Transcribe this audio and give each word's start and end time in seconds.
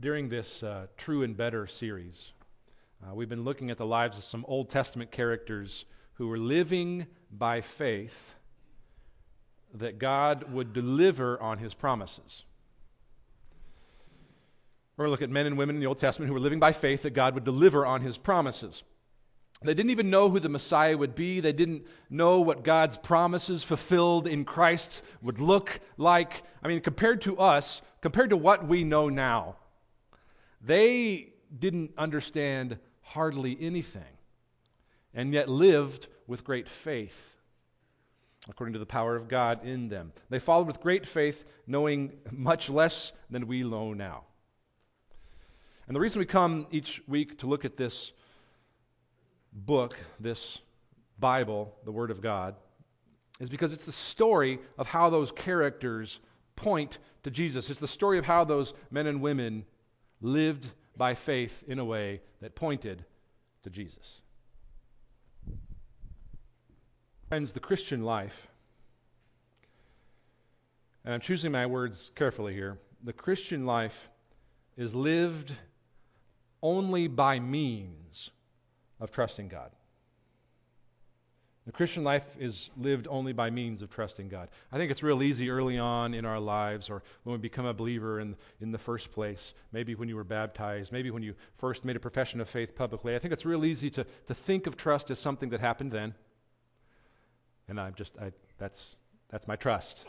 during 0.00 0.28
this 0.28 0.62
uh, 0.62 0.86
True 0.96 1.22
and 1.22 1.36
Better 1.36 1.66
series, 1.66 2.32
uh, 3.02 3.14
we've 3.14 3.28
been 3.28 3.44
looking 3.44 3.70
at 3.70 3.78
the 3.78 3.86
lives 3.86 4.16
of 4.16 4.24
some 4.24 4.44
Old 4.46 4.70
Testament 4.70 5.10
characters 5.10 5.84
who 6.14 6.28
were 6.28 6.38
living 6.38 7.06
by 7.32 7.60
faith 7.60 8.34
that 9.74 9.98
God 9.98 10.52
would 10.52 10.72
deliver 10.72 11.40
on 11.40 11.58
his 11.58 11.74
promises. 11.74 12.44
We're 14.96 15.04
going 15.04 15.08
to 15.08 15.12
look 15.12 15.22
at 15.22 15.30
men 15.30 15.46
and 15.46 15.58
women 15.58 15.76
in 15.76 15.80
the 15.80 15.86
Old 15.86 15.98
Testament 15.98 16.28
who 16.28 16.34
were 16.34 16.40
living 16.40 16.60
by 16.60 16.72
faith 16.72 17.02
that 17.02 17.10
God 17.10 17.34
would 17.34 17.44
deliver 17.44 17.84
on 17.84 18.00
his 18.00 18.18
promises. 18.18 18.82
They 19.62 19.74
didn't 19.74 19.90
even 19.90 20.10
know 20.10 20.30
who 20.30 20.38
the 20.38 20.48
Messiah 20.48 20.96
would 20.96 21.16
be. 21.16 21.40
They 21.40 21.52
didn't 21.52 21.84
know 22.08 22.40
what 22.40 22.62
God's 22.62 22.96
promises 22.96 23.64
fulfilled 23.64 24.28
in 24.28 24.44
Christ 24.44 25.02
would 25.22 25.40
look 25.40 25.80
like. 25.96 26.44
I 26.62 26.68
mean, 26.68 26.80
compared 26.80 27.22
to 27.22 27.38
us, 27.38 27.82
compared 28.00 28.30
to 28.30 28.36
what 28.36 28.66
we 28.66 28.84
know 28.84 29.08
now, 29.08 29.56
they 30.60 31.32
didn't 31.56 31.92
understand 31.96 32.78
hardly 33.02 33.56
anything 33.60 34.02
and 35.14 35.32
yet 35.32 35.48
lived 35.48 36.06
with 36.26 36.44
great 36.44 36.68
faith 36.68 37.36
according 38.48 38.72
to 38.72 38.78
the 38.78 38.86
power 38.86 39.14
of 39.14 39.28
God 39.28 39.64
in 39.64 39.88
them. 39.88 40.12
They 40.30 40.38
followed 40.38 40.66
with 40.66 40.80
great 40.80 41.06
faith, 41.06 41.44
knowing 41.66 42.12
much 42.30 42.70
less 42.70 43.12
than 43.28 43.46
we 43.46 43.62
know 43.62 43.92
now. 43.92 44.24
And 45.86 45.94
the 45.94 46.00
reason 46.00 46.18
we 46.18 46.26
come 46.26 46.66
each 46.70 47.02
week 47.06 47.38
to 47.38 47.46
look 47.46 47.64
at 47.64 47.76
this 47.76 48.12
book, 49.52 49.98
this 50.20 50.58
Bible, 51.18 51.74
the 51.84 51.92
Word 51.92 52.10
of 52.10 52.20
God, 52.20 52.54
is 53.40 53.50
because 53.50 53.72
it's 53.72 53.84
the 53.84 53.92
story 53.92 54.58
of 54.76 54.86
how 54.86 55.10
those 55.10 55.32
characters 55.32 56.20
point 56.56 56.98
to 57.22 57.30
Jesus. 57.30 57.70
It's 57.70 57.80
the 57.80 57.88
story 57.88 58.18
of 58.18 58.24
how 58.24 58.44
those 58.44 58.74
men 58.90 59.06
and 59.06 59.20
women 59.20 59.64
lived 60.20 60.68
by 60.96 61.14
faith 61.14 61.64
in 61.68 61.78
a 61.78 61.84
way 61.84 62.20
that 62.40 62.54
pointed 62.54 63.04
to 63.62 63.70
Jesus. 63.70 64.20
Friends, 67.28 67.52
the 67.52 67.60
Christian 67.60 68.02
life, 68.02 68.48
and 71.04 71.14
I'm 71.14 71.20
choosing 71.20 71.52
my 71.52 71.66
words 71.66 72.10
carefully 72.14 72.54
here, 72.54 72.78
the 73.04 73.12
Christian 73.12 73.66
life 73.66 74.08
is 74.76 74.94
lived 74.94 75.52
only 76.62 77.06
by 77.06 77.38
means 77.38 78.30
of 79.00 79.10
trusting 79.10 79.48
God. 79.48 79.70
The 81.68 81.72
Christian 81.72 82.02
life 82.02 82.24
is 82.40 82.70
lived 82.78 83.06
only 83.10 83.34
by 83.34 83.50
means 83.50 83.82
of 83.82 83.90
trusting 83.90 84.30
God. 84.30 84.48
I 84.72 84.78
think 84.78 84.90
it's 84.90 85.02
real 85.02 85.22
easy 85.22 85.50
early 85.50 85.76
on 85.76 86.14
in 86.14 86.24
our 86.24 86.40
lives 86.40 86.88
or 86.88 87.02
when 87.24 87.32
we 87.34 87.38
become 87.38 87.66
a 87.66 87.74
believer 87.74 88.20
in, 88.20 88.36
in 88.62 88.72
the 88.72 88.78
first 88.78 89.12
place, 89.12 89.52
maybe 89.70 89.94
when 89.94 90.08
you 90.08 90.16
were 90.16 90.24
baptized, 90.24 90.92
maybe 90.92 91.10
when 91.10 91.22
you 91.22 91.34
first 91.58 91.84
made 91.84 91.94
a 91.94 92.00
profession 92.00 92.40
of 92.40 92.48
faith 92.48 92.74
publicly. 92.74 93.14
I 93.14 93.18
think 93.18 93.34
it's 93.34 93.44
real 93.44 93.66
easy 93.66 93.90
to, 93.90 94.06
to 94.28 94.34
think 94.34 94.66
of 94.66 94.78
trust 94.78 95.10
as 95.10 95.18
something 95.18 95.50
that 95.50 95.60
happened 95.60 95.92
then. 95.92 96.14
And 97.68 97.78
I'm 97.78 97.92
just, 97.92 98.16
I, 98.18 98.32
that's, 98.56 98.96
that's 99.28 99.46
my 99.46 99.56
trust. 99.56 100.06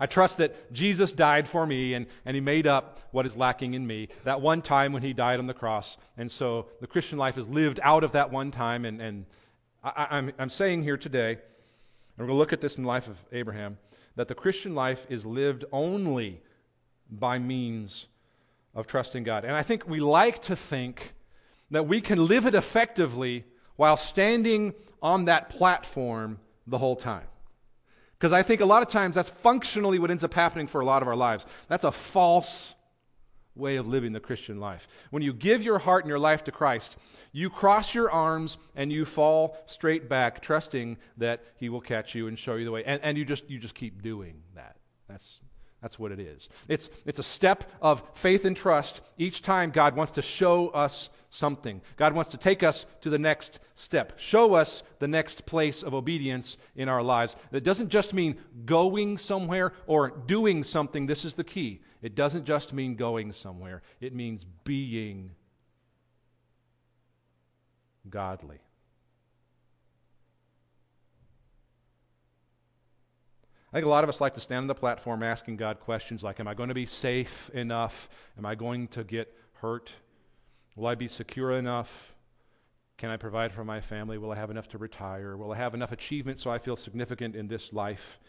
I 0.00 0.06
trust 0.06 0.38
that 0.38 0.72
Jesus 0.72 1.12
died 1.12 1.46
for 1.46 1.66
me 1.66 1.92
and, 1.92 2.06
and 2.24 2.34
he 2.34 2.40
made 2.40 2.66
up 2.66 3.00
what 3.10 3.26
is 3.26 3.36
lacking 3.36 3.74
in 3.74 3.86
me 3.86 4.08
that 4.24 4.40
one 4.40 4.62
time 4.62 4.94
when 4.94 5.02
he 5.02 5.12
died 5.12 5.40
on 5.40 5.46
the 5.46 5.52
cross. 5.52 5.98
And 6.16 6.32
so 6.32 6.68
the 6.80 6.86
Christian 6.86 7.18
life 7.18 7.36
is 7.36 7.46
lived 7.48 7.80
out 7.82 8.02
of 8.02 8.12
that 8.12 8.30
one 8.32 8.50
time, 8.50 8.86
and, 8.86 9.02
and 9.02 9.26
I, 9.82 10.06
I'm, 10.10 10.32
I'm 10.38 10.50
saying 10.50 10.82
here 10.82 10.96
today, 10.96 11.32
and 11.32 11.38
we're 12.18 12.26
going 12.26 12.36
to 12.36 12.38
look 12.38 12.52
at 12.52 12.60
this 12.60 12.76
in 12.76 12.84
the 12.84 12.88
life 12.88 13.08
of 13.08 13.16
Abraham, 13.32 13.78
that 14.16 14.28
the 14.28 14.34
Christian 14.34 14.74
life 14.74 15.06
is 15.08 15.24
lived 15.24 15.64
only 15.72 16.40
by 17.10 17.38
means 17.38 18.06
of 18.74 18.86
trusting 18.86 19.24
God. 19.24 19.44
And 19.44 19.54
I 19.54 19.62
think 19.62 19.88
we 19.88 20.00
like 20.00 20.42
to 20.42 20.56
think 20.56 21.14
that 21.70 21.86
we 21.86 22.00
can 22.00 22.26
live 22.26 22.46
it 22.46 22.54
effectively 22.54 23.44
while 23.76 23.96
standing 23.96 24.74
on 25.02 25.24
that 25.24 25.48
platform 25.48 26.38
the 26.66 26.78
whole 26.78 26.96
time. 26.96 27.24
Because 28.18 28.32
I 28.32 28.42
think 28.42 28.60
a 28.60 28.66
lot 28.66 28.82
of 28.82 28.88
times 28.88 29.16
that's 29.16 29.28
functionally 29.28 29.98
what 29.98 30.10
ends 30.10 30.22
up 30.22 30.32
happening 30.32 30.68
for 30.68 30.80
a 30.80 30.84
lot 30.84 31.02
of 31.02 31.08
our 31.08 31.16
lives. 31.16 31.44
That's 31.68 31.84
a 31.84 31.90
false 31.90 32.74
way 33.54 33.76
of 33.76 33.86
living 33.86 34.12
the 34.12 34.20
Christian 34.20 34.58
life. 34.58 34.88
When 35.10 35.22
you 35.22 35.32
give 35.32 35.62
your 35.62 35.78
heart 35.78 36.04
and 36.04 36.08
your 36.08 36.18
life 36.18 36.44
to 36.44 36.52
Christ, 36.52 36.96
you 37.32 37.50
cross 37.50 37.94
your 37.94 38.10
arms 38.10 38.56
and 38.74 38.92
you 38.92 39.04
fall 39.04 39.56
straight 39.66 40.08
back, 40.08 40.40
trusting 40.40 40.96
that 41.18 41.42
He 41.56 41.68
will 41.68 41.80
catch 41.80 42.14
you 42.14 42.28
and 42.28 42.38
show 42.38 42.54
you 42.54 42.64
the 42.64 42.70
way. 42.70 42.84
And, 42.84 43.02
and 43.02 43.18
you, 43.18 43.24
just, 43.24 43.48
you 43.50 43.58
just 43.58 43.74
keep 43.74 44.02
doing 44.02 44.42
that. 44.54 44.76
That's, 45.08 45.40
that's 45.82 45.98
what 45.98 46.12
it 46.12 46.20
is. 46.20 46.48
It's, 46.68 46.88
it's 47.04 47.18
a 47.18 47.24
step 47.24 47.64
of 47.82 48.02
faith 48.14 48.44
and 48.44 48.56
trust 48.56 49.00
each 49.18 49.42
time 49.42 49.72
God 49.72 49.96
wants 49.96 50.12
to 50.12 50.22
show 50.22 50.68
us 50.68 51.08
something. 51.28 51.80
God 51.96 52.14
wants 52.14 52.30
to 52.30 52.36
take 52.36 52.62
us 52.62 52.86
to 53.00 53.10
the 53.10 53.18
next 53.18 53.58
step, 53.74 54.18
show 54.18 54.54
us 54.54 54.84
the 55.00 55.08
next 55.08 55.44
place 55.44 55.82
of 55.82 55.92
obedience 55.92 56.56
in 56.76 56.88
our 56.88 57.02
lives. 57.02 57.34
It 57.50 57.64
doesn't 57.64 57.88
just 57.88 58.14
mean 58.14 58.36
going 58.64 59.18
somewhere 59.18 59.72
or 59.86 60.10
doing 60.10 60.62
something. 60.62 61.06
This 61.06 61.24
is 61.24 61.34
the 61.34 61.44
key. 61.44 61.82
It 62.00 62.14
doesn't 62.14 62.44
just 62.44 62.72
mean 62.72 62.94
going 62.94 63.32
somewhere, 63.32 63.82
it 64.00 64.14
means 64.14 64.44
being 64.64 65.32
godly. 68.08 68.58
I 73.72 73.76
think 73.76 73.86
a 73.86 73.88
lot 73.88 74.04
of 74.04 74.10
us 74.10 74.20
like 74.20 74.34
to 74.34 74.40
stand 74.40 74.58
on 74.58 74.66
the 74.66 74.74
platform 74.74 75.22
asking 75.22 75.56
God 75.56 75.80
questions 75.80 76.22
like 76.22 76.40
Am 76.40 76.46
I 76.46 76.52
going 76.52 76.68
to 76.68 76.74
be 76.74 76.84
safe 76.84 77.50
enough? 77.54 78.10
Am 78.36 78.44
I 78.44 78.54
going 78.54 78.86
to 78.88 79.02
get 79.02 79.34
hurt? 79.54 79.90
Will 80.76 80.86
I 80.86 80.94
be 80.94 81.08
secure 81.08 81.52
enough? 81.52 82.14
Can 82.98 83.08
I 83.08 83.16
provide 83.16 83.50
for 83.50 83.64
my 83.64 83.80
family? 83.80 84.18
Will 84.18 84.30
I 84.30 84.36
have 84.36 84.50
enough 84.50 84.68
to 84.68 84.78
retire? 84.78 85.38
Will 85.38 85.52
I 85.52 85.56
have 85.56 85.72
enough 85.72 85.90
achievement 85.90 86.38
so 86.38 86.50
I 86.50 86.58
feel 86.58 86.76
significant 86.76 87.34
in 87.34 87.48
this 87.48 87.72
life? 87.72 88.20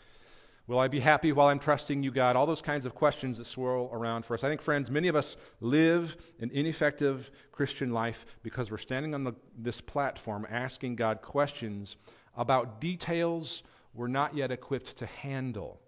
Will 0.66 0.80
I 0.80 0.88
be 0.88 1.02
happy 1.02 1.34
while 1.34 1.50
I'm 1.50 1.60
trusting 1.60 2.04
you, 2.04 2.12
God? 2.12 2.38
All 2.38 2.46
those 2.46 2.62
kinds 2.62 2.86
of 2.86 2.96
questions 2.96 3.38
that 3.38 3.46
swirl 3.46 3.90
around 3.92 4.24
for 4.24 4.36
us. 4.36 4.46
I 4.46 4.50
think, 4.50 4.62
friends, 4.62 4.90
many 4.90 5.10
of 5.10 5.16
us 5.18 5.36
live 5.60 6.16
an 6.40 6.52
ineffective 6.54 7.32
Christian 7.52 7.92
life 7.92 8.26
because 8.44 8.72
we're 8.72 8.78
standing 8.78 9.14
on 9.14 9.26
the, 9.26 9.34
this 9.58 9.82
platform 9.82 10.48
asking 10.50 10.96
God 10.96 11.22
questions 11.22 11.98
about 12.38 12.80
details 12.80 13.64
we're 13.94 14.08
not 14.08 14.36
yet 14.36 14.52
equipped 14.52 14.98
to 14.98 15.06
handle. 15.06 15.80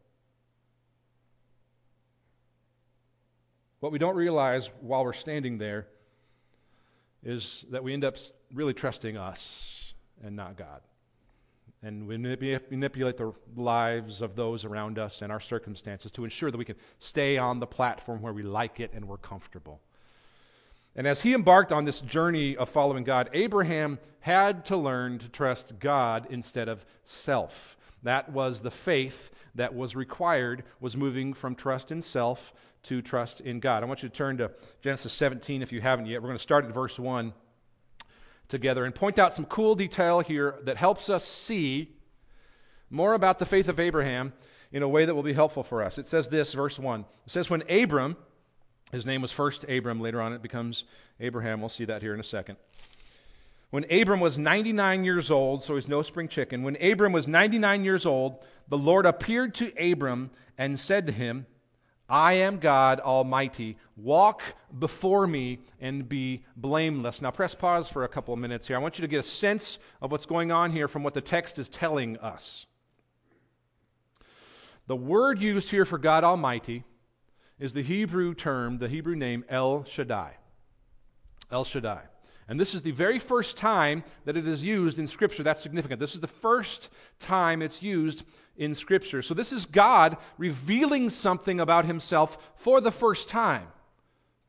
What 3.80 3.92
we 3.92 4.00
don't 4.00 4.16
realize 4.16 4.70
while 4.82 5.04
we're 5.04 5.14
standing 5.14 5.58
there 5.58 5.88
is 7.24 7.66
that 7.72 7.84
we 7.84 7.94
end 7.94 8.04
up 8.04 8.18
really 8.54 8.74
trusting 8.74 9.18
us 9.18 9.94
and 10.24 10.36
not 10.36 10.58
God. 10.58 10.82
And 11.84 12.08
we 12.08 12.18
manipulate 12.18 13.18
the 13.18 13.34
lives 13.56 14.22
of 14.22 14.36
those 14.36 14.66
around 14.66 14.98
us 14.98 15.22
and 15.22 15.32
our 15.32 15.40
circumstances 15.40 16.12
to 16.14 16.24
ensure 16.24 16.50
that 16.50 16.58
we 16.58 16.66
can 16.66 16.78
stay 16.98 17.38
on 17.38 17.60
the 17.60 17.68
platform 17.68 18.22
where 18.22 18.34
we 18.34 18.42
like 18.42 18.80
it 18.80 18.92
and 18.94 19.08
we're 19.08 19.18
comfortable. 19.18 19.82
And 20.96 21.06
as 21.06 21.22
he 21.22 21.34
embarked 21.34 21.72
on 21.72 21.86
this 21.86 22.02
journey 22.02 22.56
of 22.56 22.70
following 22.70 23.04
God, 23.04 23.30
Abraham 23.34 24.00
had 24.22 24.66
to 24.66 24.78
learn 24.78 25.20
to 25.20 25.30
trust 25.30 25.78
God 25.78 26.28
instead 26.30 26.70
of 26.70 26.86
self. 27.04 27.75
That 28.06 28.32
was 28.32 28.62
the 28.62 28.70
faith 28.70 29.32
that 29.56 29.74
was 29.74 29.96
required, 29.96 30.64
was 30.80 30.96
moving 30.96 31.34
from 31.34 31.56
trust 31.56 31.92
in 31.92 32.04
self 32.04 32.54
to 32.84 33.02
trust 33.02 33.42
in 33.42 33.60
God. 33.60 33.82
I 33.82 33.88
want 33.88 34.04
you 34.04 34.10
to 34.10 34.16
turn 34.16 34.38
to 34.38 34.52
Genesis 34.82 35.12
17 35.14 35.64
if 35.64 35.72
you 35.72 35.82
haven't 35.82 36.06
yet. 36.06 36.22
We're 36.22 36.28
going 36.28 36.38
to 36.38 36.42
start 36.42 36.66
at 36.66 36.72
verse 36.72 37.00
1 37.00 37.34
together 38.48 38.86
and 38.86 38.94
point 38.94 39.18
out 39.18 39.34
some 39.34 39.46
cool 39.46 39.74
detail 39.74 40.20
here 40.20 40.60
that 40.66 40.78
helps 40.78 41.10
us 41.10 41.26
see 41.26 41.96
more 42.92 43.16
about 43.16 43.40
the 43.40 43.46
faith 43.46 43.68
of 43.68 43.80
Abraham 43.80 44.34
in 44.72 44.84
a 44.84 44.88
way 44.88 45.06
that 45.06 45.16
will 45.16 45.24
be 45.24 45.34
helpful 45.34 45.64
for 45.64 45.82
us. 45.82 45.98
It 45.98 46.08
says 46.08 46.30
this, 46.30 46.54
verse 46.54 46.78
1. 46.78 47.00
It 47.00 47.32
says, 47.32 47.50
When 47.50 47.64
Abram, 47.72 48.18
his 48.92 49.08
name 49.08 49.24
was 49.24 49.32
first 49.32 49.64
Abram, 49.64 50.00
later 50.00 50.22
on 50.22 50.32
it 50.32 50.44
becomes 50.44 50.84
Abraham. 51.20 51.60
We'll 51.60 51.70
see 51.70 51.86
that 51.86 52.04
here 52.04 52.14
in 52.14 52.20
a 52.20 52.24
second. 52.24 52.58
When 53.70 53.92
Abram 53.92 54.20
was 54.20 54.38
99 54.38 55.04
years 55.04 55.32
old, 55.32 55.64
so 55.64 55.76
he's 55.76 55.88
no 55.88 56.02
spring 56.02 56.28
chicken, 56.28 56.64
when 56.64 56.82
Abram 56.82 57.12
was 57.12 57.28
99 57.28 57.84
years 57.84 58.06
old, 58.06 58.38
the 58.70 58.78
Lord 58.78 59.06
appeared 59.06 59.54
to 59.56 59.74
Abram 59.92 60.32
and 60.58 60.80
said 60.80 61.08
to 61.08 61.12
him, 61.12 61.46
I 62.08 62.34
am 62.34 62.60
God 62.60 63.00
Almighty. 63.00 63.78
Walk 63.98 64.44
before 64.78 65.26
me 65.26 65.60
and 65.82 66.08
be 66.08 66.46
blameless. 66.56 67.22
Now, 67.22 67.32
press 67.32 67.56
pause 67.56 67.90
for 67.90 68.04
a 68.04 68.08
couple 68.08 68.34
of 68.34 68.40
minutes 68.40 68.68
here. 68.68 68.76
I 68.76 68.80
want 68.80 69.00
you 69.00 69.02
to 69.02 69.08
get 69.08 69.22
a 69.22 69.28
sense 69.28 69.80
of 70.02 70.12
what's 70.12 70.28
going 70.28 70.52
on 70.52 70.72
here 70.72 70.88
from 70.88 71.04
what 71.04 71.16
the 71.16 71.22
text 71.22 71.58
is 71.58 71.68
telling 71.68 72.18
us. 72.18 72.68
The 74.88 74.96
word 74.96 75.42
used 75.42 75.72
here 75.72 75.86
for 75.86 75.98
God 75.98 76.24
Almighty 76.24 76.84
is 77.60 77.74
the 77.74 77.82
Hebrew 77.82 78.36
term, 78.36 78.78
the 78.78 78.88
Hebrew 78.88 79.16
name 79.16 79.44
El 79.50 79.84
Shaddai. 79.86 80.38
El 81.52 81.64
Shaddai. 81.64 82.04
And 82.48 82.60
this 82.60 82.76
is 82.76 82.84
the 82.84 82.92
very 82.92 83.18
first 83.18 83.58
time 83.58 84.04
that 84.26 84.38
it 84.38 84.48
is 84.48 84.64
used 84.64 85.00
in 85.00 85.08
Scripture. 85.08 85.42
That's 85.42 85.64
significant. 85.64 86.00
This 86.00 86.14
is 86.14 86.20
the 86.20 86.28
first 86.28 86.90
time 87.20 87.62
it's 87.62 87.82
used 87.82 88.24
in 88.56 88.76
Scripture. 88.76 89.22
So 89.22 89.34
this 89.34 89.52
is 89.52 89.66
God 89.66 90.18
revealing 90.38 91.10
something 91.10 91.60
about 91.60 91.86
himself 91.86 92.38
for 92.56 92.82
the 92.82 92.92
first 92.92 93.30
time 93.30 93.68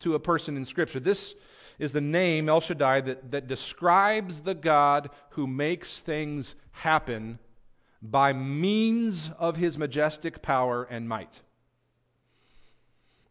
to 0.00 0.14
a 0.14 0.20
person 0.20 0.56
in 0.56 0.64
Scripture. 0.64 1.00
This 1.00 1.34
is 1.78 1.92
the 1.92 2.00
name, 2.00 2.48
El 2.48 2.60
Shaddai, 2.60 3.00
that, 3.02 3.30
that 3.30 3.48
describes 3.48 4.40
the 4.40 4.54
God 4.54 5.10
who 5.30 5.46
makes 5.46 6.00
things 6.00 6.54
happen 6.72 7.38
by 8.02 8.32
means 8.32 9.30
of 9.38 9.56
his 9.56 9.78
majestic 9.78 10.42
power 10.42 10.84
and 10.84 11.08
might. 11.08 11.40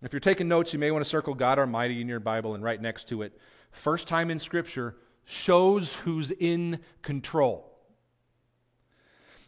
If 0.01 0.11
you're 0.13 0.19
taking 0.19 0.47
notes, 0.47 0.73
you 0.73 0.79
may 0.79 0.91
want 0.91 1.03
to 1.03 1.09
circle 1.09 1.33
God 1.33 1.57
Almighty 1.57 2.01
in 2.01 2.07
your 2.07 2.19
Bible 2.19 2.55
and 2.55 2.63
right 2.63 2.81
next 2.81 3.07
to 3.09 3.21
it. 3.21 3.39
First 3.75 4.07
time 4.07 4.31
in 4.31 4.39
Scripture 4.39 4.95
shows 5.25 5.95
who's 5.95 6.31
in 6.31 6.79
control. 7.01 7.71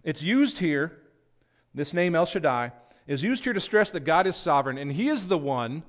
It's 0.03 0.21
used 0.21 0.57
here, 0.59 0.91
this 1.73 1.93
name 1.93 2.15
El 2.15 2.25
Shaddai, 2.25 2.71
is 3.07 3.23
used 3.23 3.45
here 3.45 3.53
to 3.53 3.59
stress 3.59 3.91
that 3.91 4.01
God 4.01 4.27
is 4.27 4.35
sovereign, 4.35 4.77
and 4.77 4.91
He 4.91 5.07
is 5.07 5.27
the 5.27 5.37
one 5.37 5.83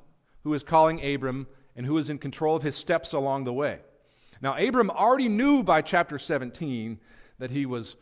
who 0.44 0.54
is 0.54 0.62
calling 0.62 1.04
Abram 1.04 1.46
and 1.76 1.84
who 1.84 1.98
is 1.98 2.10
in 2.10 2.18
control 2.18 2.56
of 2.56 2.62
his 2.62 2.76
steps 2.76 3.12
along 3.12 3.44
the 3.44 3.52
way. 3.52 3.80
Now, 4.40 4.56
Abram 4.56 4.90
already 4.90 5.28
knew 5.28 5.62
by 5.62 5.82
chapter 5.82 6.18
17 6.18 6.98
that 7.38 7.50
he 7.50 7.66
was 7.66 7.96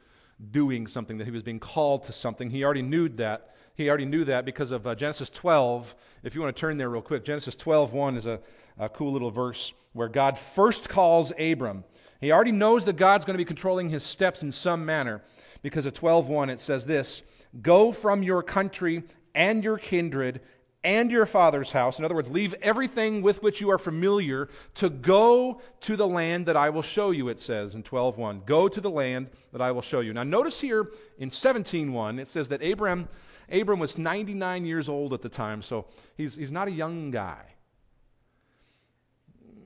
doing 0.50 0.86
something, 0.86 1.18
that 1.18 1.24
he 1.24 1.30
was 1.30 1.42
being 1.42 1.60
called 1.60 2.04
to 2.04 2.12
something. 2.12 2.50
He 2.50 2.62
already 2.62 2.82
knew 2.82 3.08
that. 3.10 3.55
He 3.76 3.88
already 3.88 4.06
knew 4.06 4.24
that 4.24 4.44
because 4.44 4.70
of 4.70 4.86
uh, 4.86 4.94
Genesis 4.94 5.28
12. 5.30 5.94
If 6.22 6.34
you 6.34 6.40
want 6.40 6.56
to 6.56 6.60
turn 6.60 6.78
there 6.78 6.88
real 6.88 7.02
quick, 7.02 7.24
Genesis 7.24 7.54
12 7.56 7.92
1 7.92 8.16
is 8.16 8.26
a, 8.26 8.40
a 8.78 8.88
cool 8.88 9.12
little 9.12 9.30
verse 9.30 9.72
where 9.92 10.08
God 10.08 10.38
first 10.38 10.88
calls 10.88 11.32
Abram. 11.38 11.84
He 12.20 12.32
already 12.32 12.52
knows 12.52 12.84
that 12.86 12.96
God's 12.96 13.24
going 13.24 13.34
to 13.34 13.38
be 13.38 13.44
controlling 13.44 13.90
his 13.90 14.02
steps 14.02 14.42
in 14.42 14.50
some 14.50 14.84
manner 14.84 15.22
because 15.62 15.86
of 15.86 15.94
12:1 15.94 16.50
it 16.50 16.60
says 16.60 16.86
this, 16.86 17.22
"Go 17.60 17.92
from 17.92 18.22
your 18.22 18.42
country 18.42 19.02
and 19.34 19.62
your 19.62 19.76
kindred 19.76 20.40
and 20.86 21.10
your 21.10 21.26
father's 21.26 21.72
house. 21.72 21.98
In 21.98 22.04
other 22.04 22.14
words, 22.14 22.30
leave 22.30 22.54
everything 22.62 23.20
with 23.20 23.42
which 23.42 23.60
you 23.60 23.70
are 23.70 23.78
familiar 23.78 24.48
to 24.76 24.88
go 24.88 25.60
to 25.80 25.96
the 25.96 26.06
land 26.06 26.46
that 26.46 26.56
I 26.56 26.70
will 26.70 26.82
show 26.82 27.10
you, 27.10 27.28
it 27.28 27.40
says 27.40 27.74
in 27.74 27.82
12.1. 27.82 28.46
Go 28.46 28.68
to 28.68 28.80
the 28.80 28.90
land 28.90 29.28
that 29.50 29.60
I 29.60 29.72
will 29.72 29.82
show 29.82 29.98
you. 29.98 30.12
Now 30.12 30.22
notice 30.22 30.60
here 30.60 30.92
in 31.18 31.28
17.1, 31.28 32.20
it 32.20 32.28
says 32.28 32.48
that 32.48 32.62
Abram, 32.62 33.08
Abram 33.50 33.78
was 33.78 33.96
99 33.96 34.64
years 34.64 34.88
old 34.88 35.12
at 35.12 35.20
the 35.20 35.28
time, 35.28 35.62
so 35.62 35.86
he's, 36.16 36.34
he's 36.34 36.50
not 36.50 36.68
a 36.68 36.72
young 36.72 37.10
guy. 37.10 37.42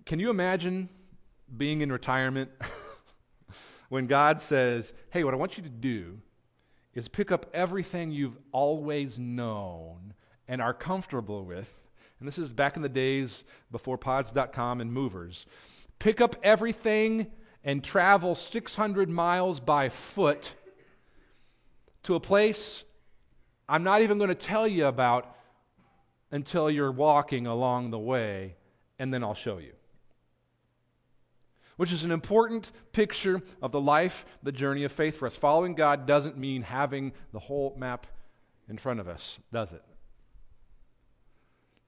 Can 0.05 0.19
you 0.19 0.31
imagine 0.31 0.88
being 1.56 1.81
in 1.81 1.91
retirement 1.91 2.50
when 3.88 4.06
God 4.06 4.41
says, 4.41 4.93
hey, 5.11 5.25
what 5.25 5.35
I 5.35 5.37
want 5.37 5.56
you 5.56 5.62
to 5.62 5.69
do 5.69 6.19
is 6.94 7.09
pick 7.09 7.31
up 7.31 7.47
everything 7.55 8.11
you've 8.11 8.37
always 8.53 9.19
known 9.19 10.15
and 10.49 10.61
are 10.61 10.75
comfortable 10.75 11.44
with, 11.44 11.73
and 12.19 12.29
this 12.29 12.38
is 12.38 12.53
back 12.53 12.76
in 12.76 12.83
the 12.83 12.88
days 12.88 13.44
before 13.71 13.97
pods.com 13.97 14.81
and 14.81 14.93
movers, 14.93 15.47
pick 15.99 16.21
up 16.21 16.37
everything 16.43 17.29
and 17.65 17.85
travel 17.85 18.35
600 18.35 19.09
miles 19.09 19.61
by 19.61 19.88
foot 19.88 20.55
to 22.03 22.15
a 22.15 22.21
place 22.21 22.85
I'm 23.71 23.85
not 23.85 24.03
even 24.03 24.19
going 24.19 24.29
to 24.29 24.35
tell 24.35 24.67
you 24.67 24.87
about 24.87 25.33
until 26.33 26.69
you're 26.69 26.91
walking 26.91 27.47
along 27.47 27.93
the 27.93 27.99
way, 28.01 28.57
and 28.99 29.15
then 29.15 29.23
I'll 29.23 29.33
show 29.35 29.59
you. 29.59 29.73
Which 31.77 31.93
is 31.93 32.03
an 32.03 32.11
important 32.11 32.73
picture 32.91 33.41
of 33.63 33.71
the 33.71 33.81
life, 33.81 34.27
the 34.43 34.51
journey 34.51 34.83
of 34.83 34.91
faith 34.91 35.17
for 35.17 35.27
us. 35.27 35.37
Following 35.37 35.77
God 35.77 36.05
doesn't 36.05 36.37
mean 36.37 36.63
having 36.63 37.13
the 37.33 37.39
whole 37.39 37.77
map 37.79 38.09
in 38.69 38.77
front 38.77 38.99
of 38.99 39.07
us, 39.07 39.39
does 39.53 39.73
it? 39.73 39.83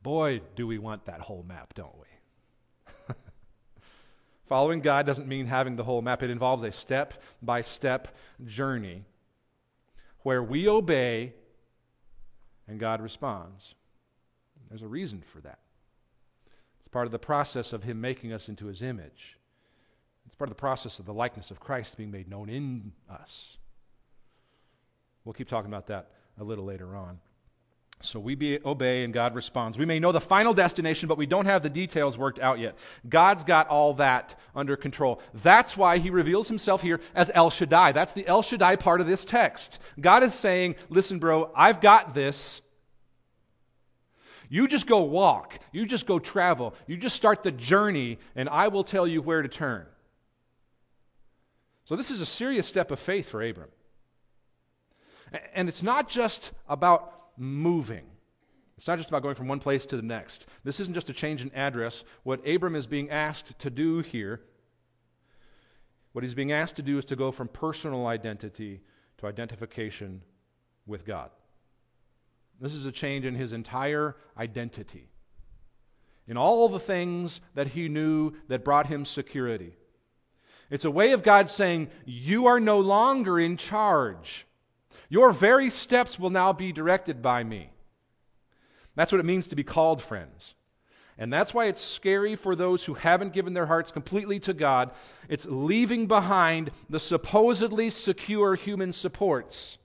Boy, 0.05 0.41
do 0.55 0.69
we 0.69 0.79
want 0.79 1.07
that 1.07 1.21
whole 1.21 1.43
map, 1.43 1.75
don't 1.75 1.99
we? 1.99 3.15
Following 4.49 4.83
God 4.83 5.05
doesn't 5.05 5.27
mean 5.27 5.47
having 5.47 5.75
the 5.75 5.85
whole 5.85 6.01
map, 6.01 6.23
it 6.23 6.31
involves 6.31 6.63
a 6.63 6.71
step 6.71 7.15
by 7.43 7.61
step 7.61 8.17
journey 8.47 9.05
where 10.21 10.45
we 10.45 10.69
obey 10.69 11.35
and 12.73 12.81
God 12.81 13.03
responds. 13.03 13.75
There's 14.71 14.81
a 14.81 14.89
reason 14.89 15.23
for 15.31 15.43
that. 15.43 15.59
It's 16.79 16.89
part 16.89 17.05
of 17.05 17.13
the 17.13 17.19
process 17.19 17.75
of 17.75 17.83
Him 17.83 18.01
making 18.01 18.33
us 18.33 18.49
into 18.49 18.67
His 18.67 18.81
image. 18.81 19.37
It's 20.25 20.35
part 20.35 20.49
of 20.49 20.57
the 20.57 20.61
process 20.61 20.99
of 20.99 21.05
the 21.05 21.13
likeness 21.13 21.51
of 21.51 21.61
Christ 21.61 21.99
being 21.99 22.11
made 22.11 22.31
known 22.31 22.49
in 22.49 22.93
us. 23.11 23.59
We'll 25.23 25.35
keep 25.35 25.51
talking 25.51 25.71
about 25.71 25.87
that 25.89 26.13
a 26.41 26.45
little 26.45 26.65
later 26.65 26.97
on. 26.97 27.21
So 28.05 28.19
we 28.19 28.35
be, 28.35 28.59
obey 28.65 29.05
and 29.05 29.15
God 29.15 29.35
responds. 29.35 29.79
We 29.79 29.87
may 29.87 29.99
know 29.99 30.13
the 30.13 30.21
final 30.21 30.53
destination, 30.53 31.09
but 31.09 31.19
we 31.19 31.27
don't 31.27 31.47
have 31.47 31.63
the 31.63 31.71
details 31.71 32.19
worked 32.19 32.39
out 32.39 32.59
yet. 32.59 32.77
God's 33.09 33.45
got 33.45 33.69
all 33.69 33.95
that 33.95 34.39
under 34.55 34.77
control. 34.77 35.21
That's 35.35 35.77
why 35.77 35.99
he 35.99 36.11
reveals 36.11 36.49
himself 36.49 36.83
here 36.83 37.01
as 37.15 37.31
El 37.35 37.51
Shaddai. 37.51 37.93
That's 37.93 38.13
the 38.13 38.27
El 38.27 38.43
Shaddai 38.43 38.77
part 38.77 39.01
of 39.01 39.07
this 39.07 39.25
text. 39.25 39.79
God 40.01 40.23
is 40.23 40.35
saying, 40.35 40.77
Listen, 40.89 41.19
bro, 41.19 41.51
I've 41.55 41.81
got 41.81 42.15
this. 42.15 42.61
You 44.49 44.69
just 44.69 44.87
go 44.87 45.03
walk. 45.03 45.59
You 45.73 45.87
just 45.87 46.07
go 46.07 46.19
travel. 46.19 46.75
You 46.87 46.99
just 46.99 47.17
start 47.17 47.43
the 47.43 47.53
journey, 47.53 48.19
and 48.37 48.49
I 48.49 48.69
will 48.69 48.85
tell 48.85 49.07
you 49.07 49.23
where 49.23 49.41
to 49.41 49.49
turn. 49.49 49.87
So 51.85 51.97
this 51.97 52.11
is 52.11 52.21
a 52.21 52.27
serious 52.27 52.67
step 52.67 52.91
of 52.91 53.01
faith 53.01 53.29
for 53.29 53.43
Abram. 53.43 53.71
And 55.55 55.69
it's 55.69 55.83
not 55.83 56.09
just 56.09 56.53
about 56.69 57.22
moving. 57.37 58.05
It's 58.77 58.89
not 58.89 58.99
just 58.99 59.09
about 59.09 59.23
going 59.23 59.35
from 59.35 59.49
one 59.49 59.61
place 59.61 59.87
to 59.87 59.97
the 59.97 60.03
next. 60.03 60.47
This 60.65 60.81
isn't 60.81 60.95
just 60.95 61.11
a 61.11 61.13
change 61.13 61.43
in 61.43 61.55
address. 61.55 62.05
What 62.25 62.47
Abram 62.49 62.75
is 62.75 62.87
being 62.87 63.11
asked 63.11 63.59
to 63.61 63.71
do 63.71 64.01
here, 64.01 64.41
what 66.13 66.25
he's 66.25 66.35
being 66.35 66.53
asked 66.53 66.77
to 66.77 66.83
do 66.83 66.99
is 66.99 67.05
to 67.07 67.17
go 67.17 67.31
from 67.31 67.49
personal 67.49 68.07
identity 68.07 68.81
to 69.19 69.27
identification 69.27 70.23
with 70.87 71.05
God. 71.05 71.31
This 72.61 72.75
is 72.75 72.87
a 72.87 72.93
change 72.93 73.25
in 73.25 73.35
his 73.35 73.53
entire 73.53 74.17
identity. 74.37 75.09
In 76.27 76.37
all 76.37 76.69
the 76.69 76.79
things 76.79 77.41
that 77.55 77.69
he 77.69 77.89
knew 77.89 78.33
that 78.49 78.65
brought 78.65 78.87
him 78.87 79.05
security. 79.05 79.77
It's 80.71 80.85
a 80.85 80.91
way 80.91 81.13
of 81.13 81.23
God 81.23 81.51
saying, 81.51 81.89
You 82.05 82.47
are 82.47 82.61
no 82.61 82.79
longer 82.79 83.39
in 83.39 83.57
charge. 83.57 84.47
Your 85.13 85.33
very 85.33 85.69
steps 85.69 86.19
will 86.19 86.31
now 86.31 86.55
be 86.55 86.73
directed 86.73 87.21
by 87.21 87.45
me. 87.45 87.69
That's 88.95 89.13
what 89.13 89.21
it 89.21 89.27
means 89.27 89.47
to 89.49 89.57
be 89.57 89.63
called 89.63 90.03
friends. 90.03 90.55
And 91.19 91.31
that's 91.31 91.53
why 91.53 91.67
it's 91.67 91.83
scary 91.83 92.35
for 92.35 92.57
those 92.57 92.85
who 92.85 92.95
haven't 92.95 93.35
given 93.35 93.53
their 93.53 93.67
hearts 93.67 93.93
completely 93.93 94.41
to 94.41 94.55
God. 94.55 94.91
It's 95.29 95.45
leaving 95.45 96.07
behind 96.07 96.71
the 96.89 96.99
supposedly 96.99 97.91
secure 97.91 98.55
human 98.55 98.95
supports. 98.95 99.77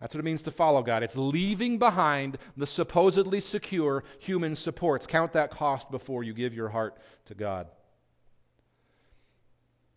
That's 0.00 0.14
what 0.14 0.20
it 0.20 0.24
means 0.24 0.40
to 0.44 0.50
follow 0.50 0.82
God. 0.82 1.02
It's 1.02 1.14
leaving 1.14 1.78
behind 1.78 2.38
the 2.56 2.66
supposedly 2.66 3.42
secure 3.42 4.02
human 4.18 4.56
supports. 4.56 5.06
Count 5.06 5.34
that 5.34 5.50
cost 5.50 5.90
before 5.90 6.24
you 6.24 6.32
give 6.32 6.54
your 6.54 6.70
heart 6.70 6.96
to 7.26 7.34
God. 7.34 7.66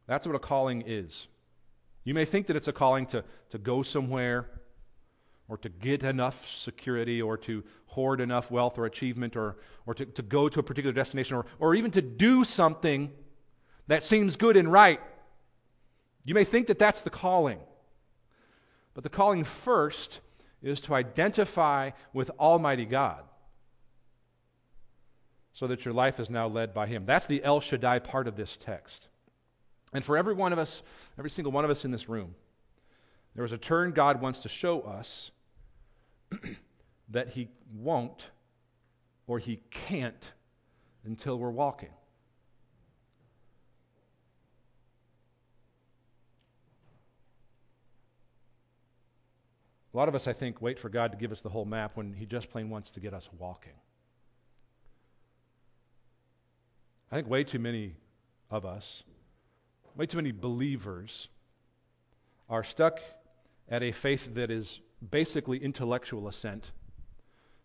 That's 0.08 0.28
what 0.28 0.36
a 0.36 0.40
calling 0.40 0.84
is. 0.86 1.30
You 2.06 2.14
may 2.14 2.24
think 2.24 2.48
that 2.48 2.56
it's 2.56 2.70
a 2.70 2.74
calling 2.74 3.08
to, 3.08 3.24
to 3.50 3.58
go 3.58 3.84
somewhere 3.84 4.48
or 5.50 5.58
to 5.58 5.70
get 5.70 6.04
enough 6.04 6.48
security 6.48 7.22
or 7.22 7.38
to 7.40 7.64
hoard 7.88 8.22
enough 8.22 8.50
wealth 8.50 8.78
or 8.78 8.86
achievement 8.86 9.36
or, 9.36 9.58
or 9.86 9.94
to, 9.96 10.06
to 10.06 10.22
go 10.22 10.48
to 10.48 10.60
a 10.60 10.64
particular 10.64 10.94
destination 10.94 11.36
or, 11.36 11.46
or 11.60 11.76
even 11.76 11.92
to 11.92 12.02
do 12.02 12.44
something 12.44 13.12
that 13.88 14.04
seems 14.04 14.36
good 14.36 14.56
and 14.56 14.72
right. 14.72 15.02
You 16.24 16.34
may 16.34 16.44
think 16.44 16.68
that 16.68 16.80
that's 16.80 17.02
the 17.02 17.10
calling. 17.10 17.60
But 18.94 19.04
the 19.04 19.10
calling 19.10 19.44
first 19.44 20.22
is 20.64 20.80
to 20.82 20.96
identify 20.96 21.92
with 22.14 22.32
Almighty 22.40 22.86
God 22.86 23.24
so 25.54 25.68
that 25.68 25.86
your 25.86 25.94
life 25.94 26.20
is 26.20 26.30
now 26.30 26.48
led 26.48 26.74
by 26.74 26.88
Him. 26.88 27.06
That's 27.06 27.28
the 27.28 27.44
El 27.44 27.62
Shaddai 27.62 28.00
part 28.00 28.28
of 28.28 28.36
this 28.36 28.58
text. 28.60 29.08
And 29.96 30.04
for 30.04 30.18
every 30.18 30.34
one 30.34 30.52
of 30.52 30.60
us, 30.60 30.84
every 31.18 31.30
single 31.30 31.54
one 31.54 31.64
of 31.64 31.72
us 31.72 31.86
in 31.86 31.92
this 31.92 32.10
room, 32.10 32.36
there 33.34 33.46
is 33.46 33.54
a 33.54 33.58
turn 33.58 33.94
God 33.94 34.22
wants 34.22 34.40
to 34.40 34.50
show 34.50 34.82
us 34.82 35.32
that 37.12 37.30
He 37.30 37.48
won't 37.74 38.30
or 39.26 39.40
He 39.40 39.62
can't 39.72 40.34
until 41.06 41.40
we're 41.40 41.50
walking. 41.50 41.94
A 49.94 49.98
lot 49.98 50.10
of 50.10 50.16
us, 50.16 50.28
I 50.28 50.34
think, 50.34 50.62
wait 50.62 50.78
for 50.78 50.90
God 50.90 51.14
to 51.14 51.18
give 51.18 51.32
us 51.32 51.40
the 51.40 51.48
whole 51.48 51.64
map 51.64 51.96
when 51.96 52.12
He 52.12 52.26
just 52.26 52.50
plain 52.50 52.70
wants 52.70 52.90
to 52.90 53.00
get 53.00 53.14
us 53.14 53.30
walking. 53.40 53.72
I 57.14 57.16
think 57.16 57.30
way 57.30 57.46
too 57.46 57.60
many 57.60 57.96
of 58.52 58.66
us 58.66 59.06
way 59.96 60.06
too 60.06 60.18
many 60.18 60.32
believers 60.32 61.28
are 62.50 62.64
stuck 62.64 63.00
at 63.70 63.82
a 63.82 63.92
faith 63.92 64.36
that 64.36 64.52
is 64.52 64.80
basically 65.12 65.58
intellectual 65.58 66.28
assent 66.28 66.72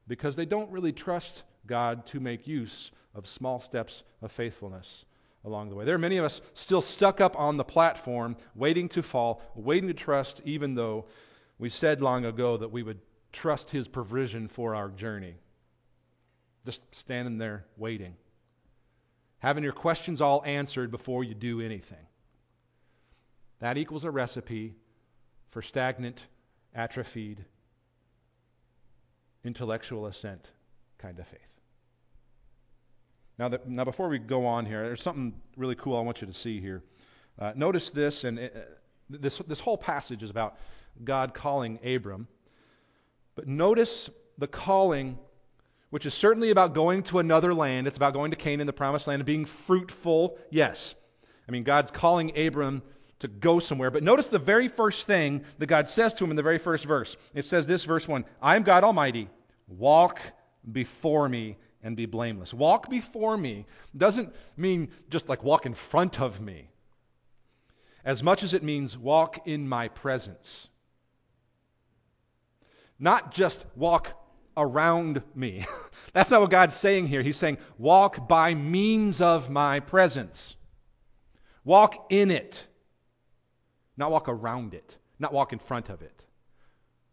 because 0.07 0.37
they 0.37 0.47
don't 0.47 0.71
really 0.71 0.93
trust 0.93 1.43
God 1.67 2.07
to 2.07 2.21
make 2.21 2.47
use 2.47 2.91
of 3.15 3.29
small 3.29 3.61
steps 3.61 4.03
of 4.23 4.33
faithfulness 4.33 5.05
along 5.45 5.69
the 5.69 5.75
way. 5.75 5.85
There 5.85 5.95
are 5.95 5.99
many 5.99 6.17
of 6.17 6.25
us 6.25 6.41
still 6.55 6.83
stuck 6.83 7.21
up 7.21 7.39
on 7.39 7.57
the 7.57 7.65
platform, 7.65 8.37
waiting 8.55 8.89
to 8.91 9.03
fall, 9.03 9.43
waiting 9.55 9.89
to 9.89 9.95
trust, 9.95 10.41
even 10.45 10.75
though 10.75 11.07
we 11.59 11.71
said 11.71 12.01
long 12.01 12.25
ago 12.25 12.57
that 12.57 12.71
we 12.71 12.83
would 12.83 13.01
trust 13.33 13.71
His 13.71 13.89
provision 13.89 14.49
for 14.49 14.75
our 14.75 14.89
journey. 14.89 15.35
Just 16.65 16.83
standing 16.95 17.39
there 17.39 17.65
waiting, 17.77 18.17
having 19.39 19.65
your 19.65 19.73
questions 19.73 20.21
all 20.21 20.43
answered 20.45 20.91
before 20.91 21.25
you 21.25 21.35
do 21.35 21.61
anything. 21.61 22.07
That 23.61 23.77
equals 23.79 24.05
a 24.05 24.11
recipe 24.11 24.75
for 25.49 25.63
stagnant, 25.63 26.25
atrophied, 26.75 27.45
intellectual 29.45 30.07
assent 30.07 30.51
kind 30.99 31.19
of 31.19 31.27
faith. 31.27 31.41
Now, 33.39 33.51
now, 33.67 33.85
before 33.85 34.09
we 34.09 34.19
go 34.19 34.45
on 34.45 34.67
here, 34.67 34.83
there's 34.83 35.03
something 35.03 35.33
really 35.57 35.75
cool 35.75 35.97
I 35.97 36.03
want 36.03 36.21
you 36.21 36.27
to 36.27 36.33
see 36.33 36.61
here. 36.61 36.83
Uh, 37.39 37.53
notice 37.57 37.89
this, 37.89 38.25
and 38.25 38.39
uh, 38.39 38.49
this, 39.09 39.39
this 39.47 39.61
whole 39.61 39.79
passage 39.79 40.23
is 40.23 40.29
about 40.29 40.59
God 41.05 41.33
calling 41.33 41.79
Abram. 41.83 42.29
But 43.35 43.49
notice 43.49 44.11
the 44.37 44.47
calling, 44.47 45.19
which 45.89 46.05
is 46.05 46.13
certainly 46.13 46.51
about 46.51 46.75
going 46.75 47.03
to 47.05 47.19
another 47.19 47.55
land. 47.55 47.87
It's 47.87 47.97
about 47.97 48.13
going 48.13 48.31
to 48.31 48.37
Canaan, 48.37 48.67
the 48.67 48.75
promised 48.75 49.07
land, 49.07 49.21
and 49.21 49.27
being 49.27 49.47
fruitful. 49.47 50.37
Yes. 50.51 50.95
I 51.49 51.51
mean, 51.51 51.65
God's 51.65 51.91
calling 51.91 52.37
Abram 52.39 52.83
to 53.21 53.29
go 53.29 53.59
somewhere. 53.59 53.91
But 53.91 54.03
notice 54.03 54.29
the 54.29 54.39
very 54.39 54.69
first 54.69 55.07
thing 55.07 55.43
that 55.59 55.67
God 55.67 55.89
says 55.89 56.13
to 56.15 56.25
him 56.25 56.31
in 56.31 56.37
the 56.37 56.43
very 56.43 56.59
first 56.59 56.85
verse. 56.85 57.17
It 57.35 57.47
says 57.47 57.67
this, 57.67 57.85
verse 57.85 58.09
1 58.09 58.25
I 58.43 58.57
am 58.57 58.63
God 58.63 58.85
Almighty. 58.85 59.29
Walk 59.69 60.21
before 60.71 61.29
me 61.29 61.57
and 61.83 61.97
be 61.97 62.07
blameless. 62.07 62.53
Walk 62.53 62.91
before 62.91 63.37
me 63.37 63.67
doesn't 63.97 64.35
mean 64.57 64.89
just 65.09 65.29
like 65.29 65.43
walk 65.43 65.65
in 65.65 65.75
front 65.75 66.21
of 66.21 66.41
me, 66.41 66.71
as 68.05 68.23
much 68.23 68.43
as 68.43 68.53
it 68.53 68.63
means 68.63 68.99
walk 68.99 69.47
in 69.47 69.69
my 69.69 69.89
presence. 69.89 70.69
Not 72.99 73.33
just 73.33 73.65
walk 73.77 74.17
around 74.57 75.23
me. 75.35 75.67
That's 76.13 76.31
not 76.31 76.41
what 76.41 76.51
God's 76.51 76.77
saying 76.77 77.09
here. 77.09 77.23
He's 77.23 77.39
saying, 77.39 77.59
walk 77.79 78.29
by 78.29 78.55
means 78.55 79.21
of 79.21 79.49
my 79.49 79.81
presence. 79.81 80.57
Walk 81.65 82.07
in 82.11 82.31
it, 82.31 82.67
not 83.97 84.11
walk 84.11 84.29
around 84.29 84.75
it, 84.75 84.97
not 85.19 85.33
walk 85.33 85.53
in 85.53 85.59
front 85.59 85.89
of 85.89 86.03
it. 86.03 86.25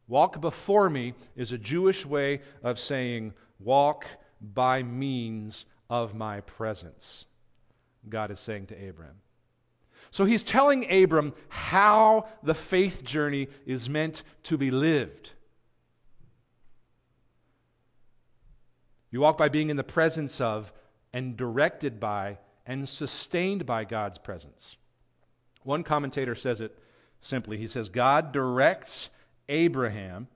Walk 0.07 0.39
before 0.39 0.89
me 0.89 1.13
is 1.35 1.51
a 1.51 1.57
Jewish 1.57 2.05
way 2.05 2.41
of 2.63 2.79
saying, 2.79 3.33
walk 3.59 4.05
by 4.41 4.83
means 4.83 5.65
of 5.89 6.15
my 6.15 6.41
presence, 6.41 7.25
God 8.07 8.31
is 8.31 8.39
saying 8.39 8.67
to 8.67 8.89
Abram. 8.89 9.15
So 10.11 10.25
he's 10.25 10.43
telling 10.43 10.89
Abram 10.91 11.33
how 11.49 12.27
the 12.41 12.53
faith 12.53 13.03
journey 13.03 13.49
is 13.65 13.89
meant 13.89 14.23
to 14.43 14.57
be 14.57 14.71
lived. 14.71 15.31
You 19.11 19.21
walk 19.21 19.37
by 19.37 19.49
being 19.49 19.69
in 19.69 19.77
the 19.77 19.83
presence 19.83 20.39
of 20.39 20.71
and 21.13 21.35
directed 21.35 21.99
by 21.99 22.37
and 22.65 22.87
sustained 22.87 23.65
by 23.65 23.85
God's 23.85 24.17
presence. 24.17 24.77
One 25.67 25.83
commentator 25.83 26.33
says 26.33 26.61
it 26.61 26.79
simply. 27.19 27.57
He 27.57 27.67
says, 27.67 27.89
God 27.89 28.31
directs 28.31 29.09
Abraham, 29.49 30.29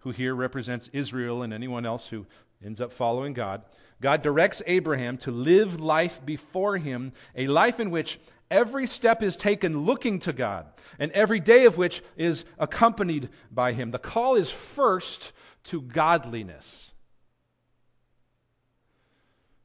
who 0.00 0.10
here 0.10 0.34
represents 0.34 0.90
Israel 0.92 1.42
and 1.42 1.54
anyone 1.54 1.86
else 1.86 2.08
who 2.08 2.26
ends 2.62 2.78
up 2.78 2.92
following 2.92 3.32
God. 3.32 3.62
God 4.02 4.20
directs 4.20 4.60
Abraham 4.66 5.16
to 5.18 5.30
live 5.30 5.80
life 5.80 6.20
before 6.26 6.76
him, 6.76 7.14
a 7.34 7.46
life 7.46 7.80
in 7.80 7.90
which 7.90 8.20
every 8.50 8.86
step 8.86 9.22
is 9.22 9.34
taken 9.34 9.86
looking 9.86 10.18
to 10.20 10.32
God, 10.34 10.66
and 10.98 11.10
every 11.12 11.40
day 11.40 11.64
of 11.64 11.78
which 11.78 12.02
is 12.18 12.44
accompanied 12.58 13.30
by 13.50 13.72
him. 13.72 13.92
The 13.92 13.98
call 13.98 14.34
is 14.34 14.50
first 14.50 15.32
to 15.64 15.80
godliness. 15.80 16.92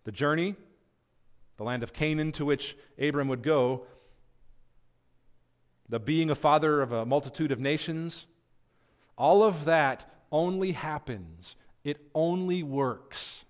The 0.06 0.14
journey, 0.14 0.56
the 1.58 1.66
land 1.66 1.84
of 1.84 1.92
Canaan 1.92 2.32
to 2.34 2.46
which 2.46 2.78
Abram 2.98 3.28
would 3.28 3.44
go, 3.44 3.88
the 5.90 6.00
being 6.00 6.30
a 6.30 6.36
father 6.36 6.82
of 6.82 6.92
a 6.92 7.06
multitude 7.06 7.52
of 7.52 7.60
nations, 7.60 8.26
all 9.18 9.44
of 9.44 9.66
that 9.66 10.12
only 10.32 10.72
happens 10.72 11.56
it 11.86 12.02
only 12.16 12.64
works. 12.64 13.46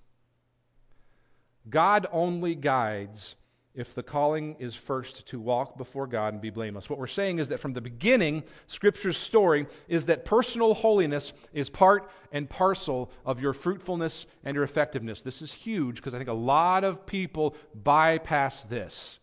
God 1.70 2.06
only 2.12 2.54
guides 2.54 3.36
if 3.74 3.96
the 3.96 4.04
calling 4.04 4.56
is 4.60 4.76
first 4.76 5.26
to 5.28 5.40
walk 5.40 5.78
before 5.78 6.06
God 6.06 6.34
and 6.34 6.42
be 6.42 6.50
blameless. 6.50 6.90
What 6.90 7.00
we're 7.00 7.08
saying 7.08 7.40
is 7.40 7.50
that 7.50 7.60
from 7.60 7.74
the 7.74 7.82
beginning, 7.82 8.44
Scripture's 8.68 9.18
story 9.18 9.68
is 9.88 10.06
that 10.06 10.26
personal 10.26 10.74
holiness 10.74 11.34
is 11.54 11.70
part 11.70 12.10
and 12.32 12.50
parcel 12.50 13.10
of 13.26 13.42
your 13.42 13.54
fruitfulness 13.54 14.28
and 14.44 14.54
your 14.54 14.64
effectiveness. 14.64 15.22
This 15.22 15.42
is 15.42 15.52
huge 15.52 15.96
because 15.96 16.14
I 16.14 16.18
think 16.18 16.30
a 16.30 16.34
lot 16.34 16.84
of 16.84 17.06
people 17.06 17.56
bypass 17.74 18.64
this. 18.64 19.20